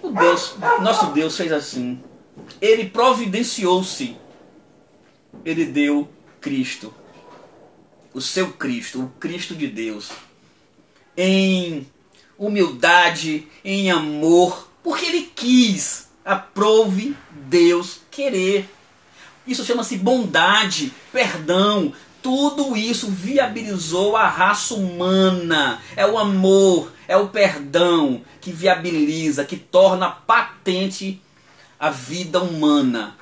O 0.00 0.10
Deus, 0.10 0.54
nosso 0.80 1.06
Deus 1.06 1.36
fez 1.36 1.50
assim. 1.50 2.00
Ele 2.60 2.88
providenciou-se. 2.88 4.16
Ele 5.44 5.64
deu 5.64 6.08
Cristo. 6.40 6.94
O 8.16 8.20
seu 8.22 8.50
Cristo, 8.54 9.02
o 9.02 9.08
Cristo 9.20 9.54
de 9.54 9.66
Deus. 9.66 10.08
Em 11.14 11.86
humildade, 12.38 13.46
em 13.62 13.90
amor, 13.90 14.70
porque 14.82 15.04
ele 15.04 15.30
quis. 15.34 16.08
Aprove 16.24 17.14
Deus 17.30 18.00
querer. 18.10 18.70
Isso 19.46 19.66
chama-se 19.66 19.98
bondade, 19.98 20.94
perdão, 21.12 21.92
tudo 22.22 22.74
isso 22.74 23.10
viabilizou 23.10 24.16
a 24.16 24.26
raça 24.26 24.72
humana. 24.72 25.82
É 25.94 26.06
o 26.06 26.16
amor, 26.16 26.90
é 27.06 27.18
o 27.18 27.28
perdão 27.28 28.22
que 28.40 28.50
viabiliza, 28.50 29.44
que 29.44 29.58
torna 29.58 30.08
patente 30.08 31.20
a 31.78 31.90
vida 31.90 32.40
humana. 32.40 33.14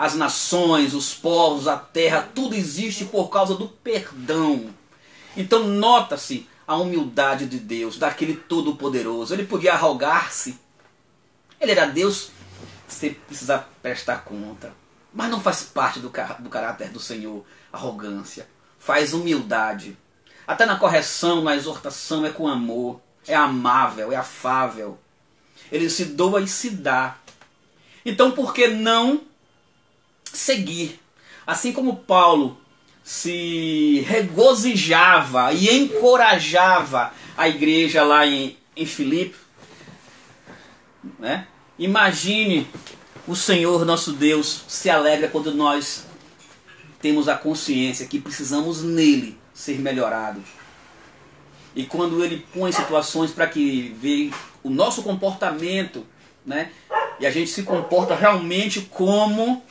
As 0.00 0.14
nações, 0.14 0.94
os 0.94 1.12
povos, 1.12 1.68
a 1.68 1.76
terra, 1.76 2.26
tudo 2.34 2.54
existe 2.54 3.04
por 3.04 3.28
causa 3.28 3.54
do 3.54 3.68
perdão. 3.68 4.74
Então 5.36 5.64
nota-se 5.64 6.48
a 6.66 6.74
humildade 6.74 7.44
de 7.44 7.58
Deus, 7.58 7.98
daquele 7.98 8.34
todo-poderoso. 8.34 9.34
Ele 9.34 9.44
podia 9.44 9.74
arrogar-se. 9.74 10.58
Ele 11.60 11.72
era 11.72 11.84
Deus, 11.84 12.30
você 12.88 13.10
precisa 13.10 13.66
prestar 13.82 14.24
conta. 14.24 14.72
Mas 15.12 15.28
não 15.28 15.38
faz 15.38 15.64
parte 15.64 16.00
do, 16.00 16.10
do 16.38 16.48
caráter 16.48 16.88
do 16.88 16.98
Senhor 16.98 17.44
arrogância, 17.70 18.48
faz 18.78 19.12
humildade. 19.12 19.98
Até 20.46 20.64
na 20.64 20.76
correção, 20.76 21.42
na 21.42 21.54
exortação, 21.54 22.24
é 22.24 22.30
com 22.30 22.48
amor, 22.48 23.02
é 23.28 23.34
amável, 23.34 24.10
é 24.10 24.16
afável. 24.16 24.98
Ele 25.70 25.90
se 25.90 26.06
doa 26.06 26.40
e 26.40 26.48
se 26.48 26.70
dá. 26.70 27.18
Então, 28.02 28.30
por 28.30 28.54
que 28.54 28.66
não 28.66 29.28
seguir? 30.32 31.00
Assim 31.46 31.72
como 31.72 31.96
Paulo 31.96 32.58
se 33.02 34.04
regozijava 34.06 35.52
e 35.52 35.68
encorajava 35.68 37.12
a 37.36 37.48
igreja 37.48 38.02
lá 38.02 38.26
em, 38.26 38.56
em 38.76 38.86
Filipe, 38.86 39.36
né? 41.18 41.46
imagine 41.78 42.68
o 43.26 43.34
Senhor 43.34 43.84
nosso 43.84 44.12
Deus 44.12 44.64
se 44.68 44.90
alegra 44.90 45.28
quando 45.28 45.54
nós 45.54 46.06
temos 47.00 47.28
a 47.28 47.36
consciência 47.36 48.06
que 48.06 48.20
precisamos 48.20 48.82
nele 48.82 49.38
ser 49.54 49.78
melhorados. 49.78 50.44
E 51.74 51.84
quando 51.86 52.22
ele 52.24 52.44
põe 52.52 52.72
situações 52.72 53.30
para 53.30 53.46
que 53.46 53.96
veja 53.98 54.34
o 54.62 54.68
nosso 54.68 55.02
comportamento, 55.02 56.04
né? 56.44 56.70
E 57.18 57.26
a 57.26 57.30
gente 57.30 57.50
se 57.50 57.62
comporta 57.62 58.14
realmente 58.14 58.82
como 58.82 59.62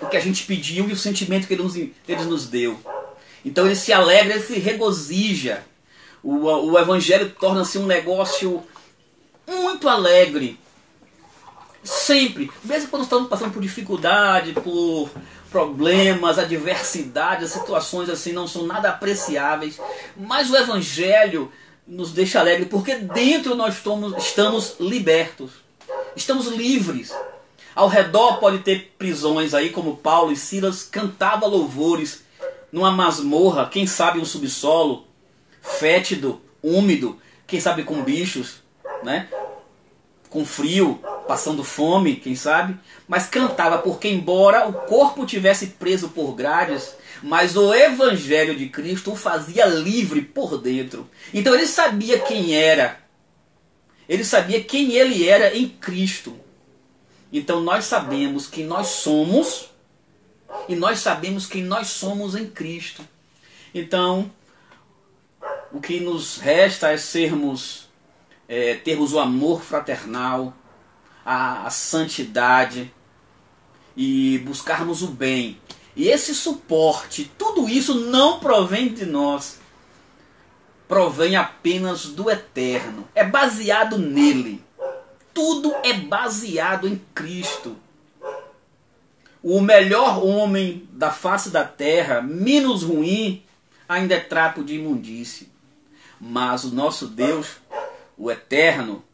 o 0.00 0.06
que 0.06 0.16
a 0.16 0.20
gente 0.20 0.44
pediu 0.44 0.88
e 0.88 0.92
o 0.92 0.96
sentimento 0.96 1.46
que 1.46 1.54
ele 1.54 1.62
nos, 1.62 1.76
ele 1.76 2.24
nos 2.24 2.46
deu. 2.46 2.78
Então 3.44 3.66
ele 3.66 3.76
se 3.76 3.92
alegra, 3.92 4.34
ele 4.34 4.44
se 4.44 4.58
regozija. 4.58 5.64
O, 6.22 6.44
o 6.44 6.78
evangelho 6.78 7.30
torna-se 7.38 7.78
um 7.78 7.86
negócio 7.86 8.62
muito 9.46 9.88
alegre. 9.88 10.58
Sempre. 11.82 12.50
Mesmo 12.64 12.88
quando 12.88 13.04
estamos 13.04 13.28
passando 13.28 13.52
por 13.52 13.62
dificuldade, 13.62 14.52
por 14.52 15.10
problemas, 15.50 16.38
adversidades, 16.38 17.50
situações 17.50 18.08
assim 18.08 18.32
não 18.32 18.46
são 18.46 18.66
nada 18.66 18.90
apreciáveis, 18.90 19.80
mas 20.16 20.50
o 20.50 20.56
Evangelho 20.56 21.50
nos 21.86 22.12
deixa 22.12 22.40
alegre 22.40 22.66
porque 22.66 22.94
dentro 22.96 23.54
nós 23.54 23.76
estamos, 23.76 24.14
estamos 24.22 24.76
libertos, 24.78 25.52
estamos 26.14 26.46
livres. 26.48 27.14
Ao 27.78 27.86
redor 27.86 28.40
pode 28.40 28.58
ter 28.58 28.96
prisões 28.98 29.54
aí, 29.54 29.70
como 29.70 29.98
Paulo 29.98 30.32
e 30.32 30.36
Silas 30.36 30.82
cantava 30.82 31.46
louvores 31.46 32.24
numa 32.72 32.90
masmorra, 32.90 33.68
quem 33.68 33.86
sabe 33.86 34.18
um 34.18 34.24
subsolo, 34.24 35.06
fétido, 35.62 36.40
úmido, 36.60 37.20
quem 37.46 37.60
sabe 37.60 37.84
com 37.84 38.02
bichos, 38.02 38.64
né? 39.04 39.28
com 40.28 40.44
frio, 40.44 41.00
passando 41.28 41.62
fome, 41.62 42.16
quem 42.16 42.34
sabe, 42.34 42.76
mas 43.06 43.28
cantava 43.28 43.78
porque 43.78 44.08
embora 44.08 44.66
o 44.66 44.72
corpo 44.72 45.24
tivesse 45.24 45.68
preso 45.68 46.08
por 46.08 46.34
grades, 46.34 46.96
mas 47.22 47.56
o 47.56 47.72
evangelho 47.72 48.56
de 48.56 48.68
Cristo 48.68 49.12
o 49.12 49.16
fazia 49.16 49.66
livre 49.66 50.22
por 50.22 50.60
dentro. 50.60 51.08
Então 51.32 51.54
ele 51.54 51.64
sabia 51.68 52.18
quem 52.18 52.56
era. 52.56 52.98
Ele 54.08 54.24
sabia 54.24 54.64
quem 54.64 54.94
ele 54.94 55.28
era 55.28 55.56
em 55.56 55.68
Cristo. 55.68 56.47
Então 57.32 57.60
nós 57.60 57.84
sabemos 57.84 58.46
quem 58.46 58.64
nós 58.64 58.86
somos 58.88 59.68
e 60.68 60.74
nós 60.74 61.00
sabemos 61.00 61.46
quem 61.46 61.62
nós 61.62 61.88
somos 61.88 62.34
em 62.34 62.46
Cristo. 62.46 63.06
Então, 63.74 64.30
o 65.72 65.80
que 65.80 66.00
nos 66.00 66.38
resta 66.38 66.90
é 66.90 66.96
sermos 66.96 67.88
é, 68.48 68.74
termos 68.76 69.12
o 69.12 69.18
amor 69.18 69.62
fraternal, 69.62 70.54
a, 71.24 71.66
a 71.66 71.70
santidade 71.70 72.90
e 73.94 74.38
buscarmos 74.38 75.02
o 75.02 75.08
bem. 75.08 75.60
E 75.94 76.08
esse 76.08 76.34
suporte, 76.34 77.30
tudo 77.36 77.68
isso 77.68 77.94
não 77.94 78.40
provém 78.40 78.88
de 78.88 79.04
nós, 79.04 79.58
provém 80.86 81.36
apenas 81.36 82.06
do 82.06 82.30
eterno, 82.30 83.06
é 83.14 83.24
baseado 83.24 83.98
nele. 83.98 84.64
Tudo 85.38 85.72
é 85.84 85.92
baseado 85.92 86.88
em 86.88 87.00
Cristo. 87.14 87.76
O 89.40 89.60
melhor 89.60 90.26
homem 90.26 90.88
da 90.90 91.12
face 91.12 91.50
da 91.50 91.62
terra, 91.62 92.20
menos 92.20 92.82
ruim, 92.82 93.44
ainda 93.88 94.16
é 94.16 94.18
trapo 94.18 94.64
de 94.64 94.74
imundície. 94.74 95.48
Mas 96.20 96.64
o 96.64 96.74
nosso 96.74 97.06
Deus 97.06 97.46
o 98.16 98.32
eterno, 98.32 99.04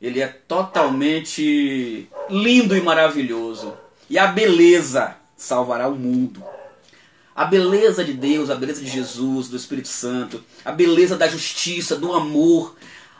ele 0.00 0.22
é 0.22 0.28
totalmente 0.28 2.08
lindo 2.30 2.74
e 2.74 2.80
maravilhoso. 2.80 3.76
E 4.08 4.18
a 4.18 4.28
beleza 4.28 5.14
salvará 5.36 5.88
o 5.88 5.94
mundo. 5.94 6.42
A 7.34 7.44
beleza 7.44 8.02
de 8.02 8.14
Deus, 8.14 8.48
a 8.48 8.54
beleza 8.54 8.80
de 8.80 8.88
Jesus, 8.88 9.48
do 9.48 9.58
Espírito 9.58 9.88
Santo, 9.88 10.42
a 10.64 10.72
beleza 10.72 11.18
da 11.18 11.28
justiça, 11.28 11.96
do 11.96 12.14
amor, 12.14 12.74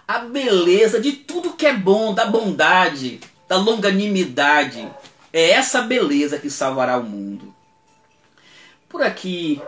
a 0.06 0.20
beleza 0.20 1.00
de 1.00 1.12
tudo 1.12 1.54
que 1.54 1.66
é 1.66 1.72
bom, 1.72 2.14
da 2.14 2.26
bondade, 2.26 3.20
da 3.48 3.56
longanimidade. 3.56 4.88
É 5.32 5.50
essa 5.50 5.82
beleza 5.82 6.38
que 6.38 6.48
salvará 6.48 6.96
o 6.98 7.02
mundo. 7.02 7.54
Por 8.88 9.02
aqui 9.02 9.60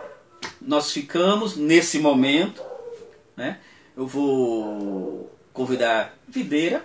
nós 0.61 0.91
ficamos 0.91 1.55
nesse 1.55 1.99
momento, 1.99 2.61
né? 3.35 3.59
Eu 3.95 4.07
vou 4.07 5.31
convidar 5.53 6.17
Videira 6.27 6.83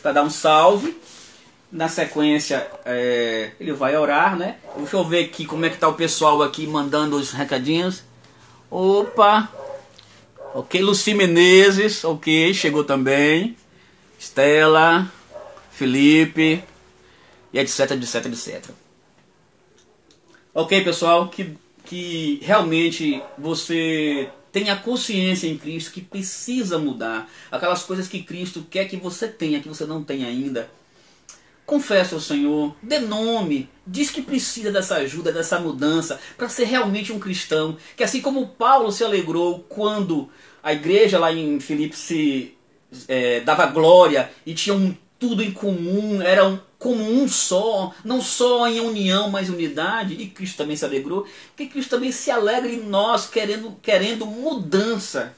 para 0.00 0.12
dar 0.12 0.22
um 0.22 0.30
salve. 0.30 0.96
Na 1.70 1.86
sequência, 1.86 2.66
é, 2.82 3.52
ele 3.60 3.74
vai 3.74 3.94
orar, 3.94 4.36
né? 4.36 4.56
Deixa 4.76 4.96
eu 4.96 5.04
ver 5.04 5.26
aqui 5.26 5.44
como 5.44 5.66
é 5.66 5.70
que 5.70 5.76
tá 5.76 5.86
o 5.86 5.94
pessoal 5.94 6.42
aqui 6.42 6.66
mandando 6.66 7.16
os 7.16 7.32
recadinhos. 7.32 8.04
Opa! 8.70 9.57
Ok, 10.54 10.80
Luci 10.80 11.14
Menezes, 11.14 12.04
ok, 12.04 12.52
chegou 12.54 12.84
também. 12.84 13.56
Estela, 14.18 15.10
Felipe, 15.70 16.62
e 17.52 17.58
etc, 17.58 17.92
etc, 17.92 18.26
etc. 18.26 18.70
Ok, 20.52 20.82
pessoal, 20.82 21.28
que, 21.28 21.56
que 21.84 22.40
realmente 22.42 23.22
você 23.36 24.30
Tenha 24.50 24.76
consciência 24.76 25.46
em 25.46 25.58
Cristo 25.58 25.92
que 25.92 26.00
precisa 26.00 26.78
mudar. 26.78 27.30
Aquelas 27.50 27.82
coisas 27.82 28.08
que 28.08 28.22
Cristo 28.22 28.66
quer 28.68 28.86
que 28.86 28.96
você 28.96 29.28
tenha, 29.28 29.60
que 29.60 29.68
você 29.68 29.84
não 29.84 30.02
tem 30.02 30.24
ainda. 30.24 30.70
Confesse 31.68 32.14
ao 32.14 32.20
Senhor, 32.20 32.74
dê 32.82 32.98
nome, 32.98 33.68
diz 33.86 34.10
que 34.10 34.22
precisa 34.22 34.72
dessa 34.72 34.94
ajuda, 34.94 35.30
dessa 35.30 35.60
mudança, 35.60 36.18
para 36.34 36.48
ser 36.48 36.64
realmente 36.64 37.12
um 37.12 37.18
cristão. 37.18 37.76
Que 37.94 38.02
assim 38.02 38.22
como 38.22 38.46
Paulo 38.46 38.90
se 38.90 39.04
alegrou 39.04 39.60
quando 39.68 40.30
a 40.62 40.72
igreja 40.72 41.18
lá 41.18 41.30
em 41.30 41.60
Filipe 41.60 41.94
se 41.94 42.56
é, 43.06 43.40
dava 43.40 43.66
glória 43.66 44.30
e 44.46 44.54
tinha 44.54 44.74
um 44.74 44.96
tudo 45.18 45.42
em 45.42 45.50
comum, 45.50 46.22
eram 46.22 46.58
como 46.78 47.04
um 47.04 47.28
só, 47.28 47.92
não 48.02 48.22
só 48.22 48.66
em 48.66 48.80
união, 48.80 49.28
mas 49.28 49.50
unidade, 49.50 50.14
e 50.14 50.26
Cristo 50.26 50.56
também 50.56 50.74
se 50.74 50.86
alegrou, 50.86 51.26
que 51.54 51.66
Cristo 51.66 51.90
também 51.90 52.10
se 52.10 52.30
alegra 52.30 52.70
em 52.70 52.80
nós, 52.80 53.26
querendo, 53.26 53.76
querendo 53.82 54.24
mudança, 54.24 55.34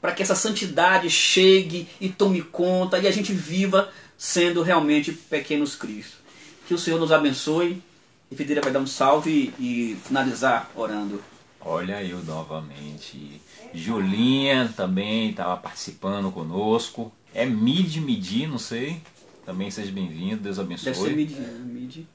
para 0.00 0.12
que 0.12 0.22
essa 0.22 0.34
santidade 0.34 1.10
chegue 1.10 1.86
e 2.00 2.08
tome 2.08 2.40
conta 2.40 2.98
e 2.98 3.06
a 3.06 3.10
gente 3.10 3.32
viva 3.32 3.90
sendo 4.16 4.62
realmente 4.62 5.12
pequenos 5.12 5.74
Cristos. 5.76 6.18
Que 6.66 6.74
o 6.74 6.78
Senhor 6.78 6.98
nos 6.98 7.12
abençoe, 7.12 7.82
e 8.30 8.34
Videira 8.34 8.62
vai 8.62 8.72
dar 8.72 8.80
um 8.80 8.86
salve 8.86 9.52
e 9.58 9.96
finalizar 10.04 10.70
orando. 10.74 11.22
Olha 11.60 12.02
eu 12.02 12.22
novamente. 12.24 13.40
Julinha 13.72 14.72
também 14.76 15.30
estava 15.30 15.56
participando 15.56 16.30
conosco. 16.30 17.12
É 17.34 17.44
Mid 17.46 17.96
Midi, 17.96 18.46
não 18.46 18.58
sei. 18.58 19.00
Também 19.44 19.70
seja 19.70 19.92
bem-vindo, 19.92 20.42
Deus 20.42 20.58
abençoe. 20.58 20.92
Deve 20.92 21.06
ser 21.06 21.16
mid, 21.16 21.30
né? 21.32 21.48
mid. 21.64 22.06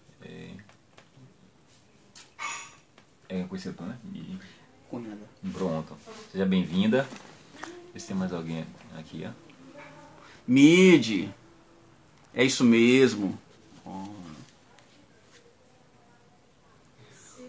É 3.29 3.43
conhecido, 3.43 3.83
né? 3.83 3.95
Mid. 4.03 4.39
Cunhada. 4.89 5.21
Pronto. 5.53 5.95
Seja 6.31 6.45
bem-vinda. 6.45 7.07
Vê 7.93 7.99
se 7.99 8.07
tem 8.07 8.15
mais 8.17 8.33
alguém 8.33 8.65
aqui, 8.97 9.23
ó. 9.27 9.31
Mid. 10.47 11.29
É 12.33 12.43
isso 12.43 12.63
mesmo. 12.63 13.37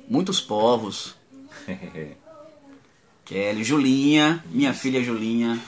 Muitos 0.08 0.40
povos. 0.40 1.14
Kelly, 3.24 3.62
Julinha, 3.62 4.44
minha 4.48 4.74
filha 4.74 5.00
Julinha. 5.00 5.62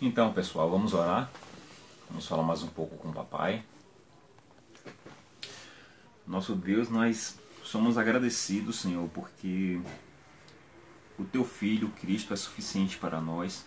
Então, 0.00 0.32
pessoal, 0.32 0.68
vamos 0.68 0.92
orar. 0.92 1.30
Vamos 2.10 2.26
falar 2.26 2.42
mais 2.42 2.64
um 2.64 2.66
pouco 2.66 2.96
com 2.96 3.10
o 3.10 3.12
papai. 3.12 3.64
Nosso 6.26 6.56
Deus, 6.56 6.88
nós 6.88 7.38
somos 7.62 7.96
agradecidos, 7.98 8.80
Senhor, 8.80 9.08
porque 9.10 9.80
o 11.18 11.24
teu 11.24 11.44
filho 11.44 11.90
Cristo 12.00 12.32
é 12.32 12.36
suficiente 12.36 12.98
para 12.98 13.20
nós. 13.20 13.66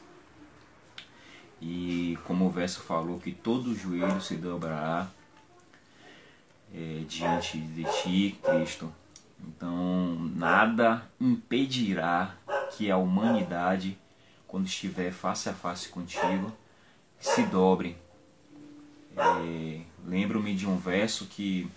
E 1.62 2.18
como 2.26 2.46
o 2.46 2.50
verso 2.50 2.82
falou, 2.82 3.20
que 3.20 3.32
todo 3.32 3.76
joelho 3.76 4.22
se 4.22 4.36
dobrará 4.36 5.10
é, 6.74 7.04
diante 7.08 7.58
de 7.58 7.84
ti, 8.02 8.40
Cristo. 8.44 8.94
Então, 9.40 10.16
nada 10.36 11.10
impedirá 11.20 12.36
que 12.76 12.92
a 12.92 12.98
humanidade, 12.98 13.98
quando 14.48 14.66
estiver 14.66 15.12
face 15.12 15.50
a 15.50 15.54
face 15.54 15.90
contigo, 15.90 16.52
se 17.20 17.44
dobre. 17.44 17.98
É, 19.16 19.82
Lembro-me 20.06 20.54
de 20.54 20.68
um 20.68 20.78
verso 20.78 21.26
que, 21.26 21.68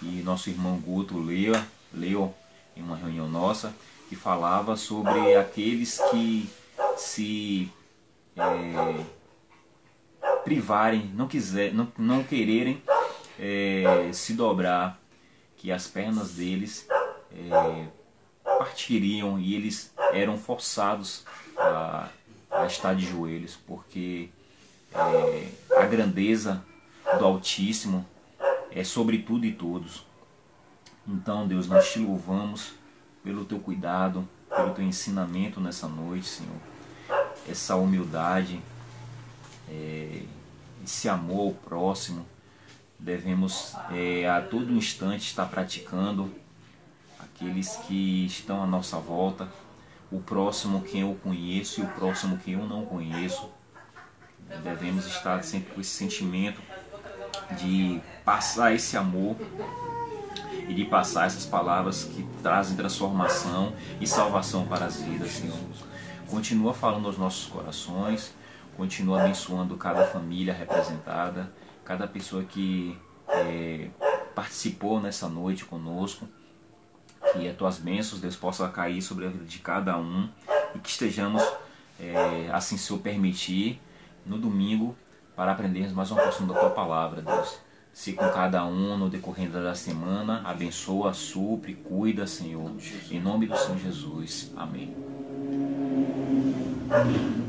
que 0.00 0.22
nosso 0.22 0.48
irmão 0.48 0.78
Guto 0.78 1.18
leu, 1.18 1.54
leu 1.92 2.34
em 2.74 2.82
uma 2.82 2.96
reunião 2.96 3.28
nossa, 3.28 3.74
que 4.08 4.16
falava 4.16 4.76
sobre 4.76 5.36
aqueles 5.36 6.00
que 6.10 6.50
se 6.96 7.70
é, 8.36 9.04
privarem, 10.42 11.10
não, 11.14 11.28
quiser, 11.28 11.72
não, 11.74 11.92
não 11.98 12.24
quererem 12.24 12.82
é, 13.38 14.10
se 14.12 14.32
dobrar, 14.32 14.98
que 15.56 15.70
as 15.70 15.86
pernas 15.86 16.32
deles 16.32 16.88
é, 17.30 17.86
partiriam 18.42 19.38
e 19.38 19.54
eles 19.54 19.92
eram 20.12 20.38
forçados 20.38 21.24
a, 21.56 22.08
a 22.50 22.66
estar 22.66 22.94
de 22.94 23.04
joelhos, 23.04 23.58
porque 23.66 24.30
é, 24.94 25.48
a 25.76 25.84
grandeza 25.84 26.64
do 27.18 27.24
Altíssimo 27.24 28.06
é 28.72 28.84
sobre 28.84 29.18
tudo 29.18 29.44
e 29.46 29.52
todos. 29.52 30.06
Então, 31.06 31.46
Deus, 31.46 31.66
nós 31.66 31.92
te 31.92 31.98
louvamos 31.98 32.72
pelo 33.22 33.44
teu 33.44 33.58
cuidado, 33.58 34.28
pelo 34.48 34.74
teu 34.74 34.84
ensinamento 34.84 35.60
nessa 35.60 35.88
noite, 35.88 36.26
Senhor 36.26 36.70
essa 37.48 37.76
humildade, 37.76 38.60
é, 39.68 40.22
esse 40.84 41.08
amor 41.08 41.48
ao 41.48 41.54
próximo, 41.54 42.26
devemos 42.98 43.74
é, 43.90 44.28
a 44.28 44.40
todo 44.40 44.72
instante 44.72 45.22
estar 45.22 45.46
praticando 45.46 46.32
aqueles 47.18 47.76
que 47.76 48.26
estão 48.26 48.62
à 48.62 48.66
nossa 48.66 48.98
volta, 48.98 49.48
o 50.10 50.20
próximo 50.20 50.82
quem 50.82 51.02
eu 51.02 51.18
conheço 51.22 51.80
e 51.80 51.84
o 51.84 51.88
próximo 51.88 52.38
quem 52.38 52.54
eu 52.54 52.66
não 52.66 52.84
conheço. 52.84 53.48
Devemos 54.64 55.06
estar 55.06 55.42
sempre 55.44 55.72
com 55.72 55.80
esse 55.80 55.90
sentimento 55.90 56.60
de 57.58 58.00
passar 58.24 58.74
esse 58.74 58.96
amor 58.96 59.36
e 60.68 60.74
de 60.74 60.84
passar 60.84 61.26
essas 61.26 61.46
palavras 61.46 62.04
que 62.04 62.26
trazem 62.42 62.76
transformação 62.76 63.72
e 64.00 64.06
salvação 64.06 64.66
para 64.66 64.86
as 64.86 65.00
vidas, 65.00 65.30
Senhor 65.30 65.56
continua 66.30 66.72
falando 66.72 67.06
aos 67.06 67.18
nossos 67.18 67.46
corações, 67.46 68.32
continua 68.76 69.20
abençoando 69.20 69.76
cada 69.76 70.06
família 70.06 70.54
representada, 70.54 71.52
cada 71.84 72.06
pessoa 72.06 72.44
que 72.44 72.96
é, 73.28 73.90
participou 74.34 75.00
nessa 75.00 75.28
noite 75.28 75.64
conosco. 75.64 76.26
Que 77.32 77.48
as 77.48 77.56
tuas 77.56 77.78
bênçãos, 77.78 78.20
Deus, 78.20 78.36
possa 78.36 78.66
cair 78.68 79.02
sobre 79.02 79.26
a 79.26 79.28
vida 79.28 79.44
de 79.44 79.58
cada 79.58 79.98
um 79.98 80.28
e 80.74 80.78
que 80.78 80.88
estejamos, 80.88 81.42
é, 81.98 82.48
assim 82.52 82.76
se 82.76 82.92
o 82.92 82.98
permitir, 82.98 83.80
no 84.24 84.38
domingo 84.38 84.96
para 85.40 85.52
aprendermos 85.52 85.94
mais 85.94 86.10
uma 86.10 86.20
porção 86.20 86.46
da 86.46 86.52
tua 86.52 86.68
palavra, 86.68 87.22
Deus. 87.22 87.56
Se 87.94 88.12
com 88.12 88.28
cada 88.28 88.62
um 88.66 88.98
no 88.98 89.08
decorrer 89.08 89.48
da 89.48 89.74
semana, 89.74 90.42
abençoa, 90.44 91.14
supre, 91.14 91.72
cuida, 91.72 92.26
Senhor. 92.26 92.70
Em 93.10 93.18
nome 93.18 93.46
do 93.46 93.56
Senhor 93.56 93.78
Jesus. 93.78 94.52
Amém. 94.54 94.94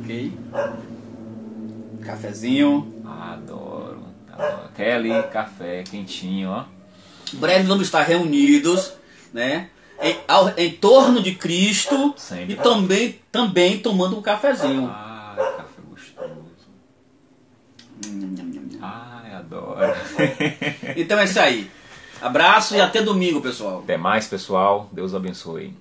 Ok. 0.02 0.34
Cafezinho. 2.02 3.04
Adoro. 3.04 4.06
adoro. 4.32 4.70
Kelly, 4.74 5.24
café 5.24 5.84
quentinho, 5.84 6.50
ó. 6.50 6.64
Breve 7.34 7.68
vamos 7.68 7.88
estar 7.88 8.04
reunidos, 8.04 8.94
né? 9.34 9.70
Em, 10.02 10.16
ao, 10.30 10.58
em 10.58 10.72
torno 10.72 11.22
de 11.22 11.36
Cristo 11.36 12.14
Sempre. 12.16 12.54
e 12.54 12.56
também, 12.56 13.20
também 13.30 13.80
tomando 13.80 14.18
um 14.18 14.22
cafezinho. 14.22 14.90
Ai, 14.90 15.36
café 15.58 15.71
Ai, 18.82 19.34
adoro. 19.36 19.94
Então 20.96 21.20
é 21.20 21.26
isso 21.26 21.40
aí. 21.40 21.70
Abraço 22.22 22.76
e 22.76 22.82
até 22.82 23.02
domingo, 23.02 23.42
pessoal. 23.42 23.80
Até 23.80 23.98
mais, 23.98 24.28
pessoal. 24.28 24.90
Deus 24.92 25.16
abençoe. 25.16 25.74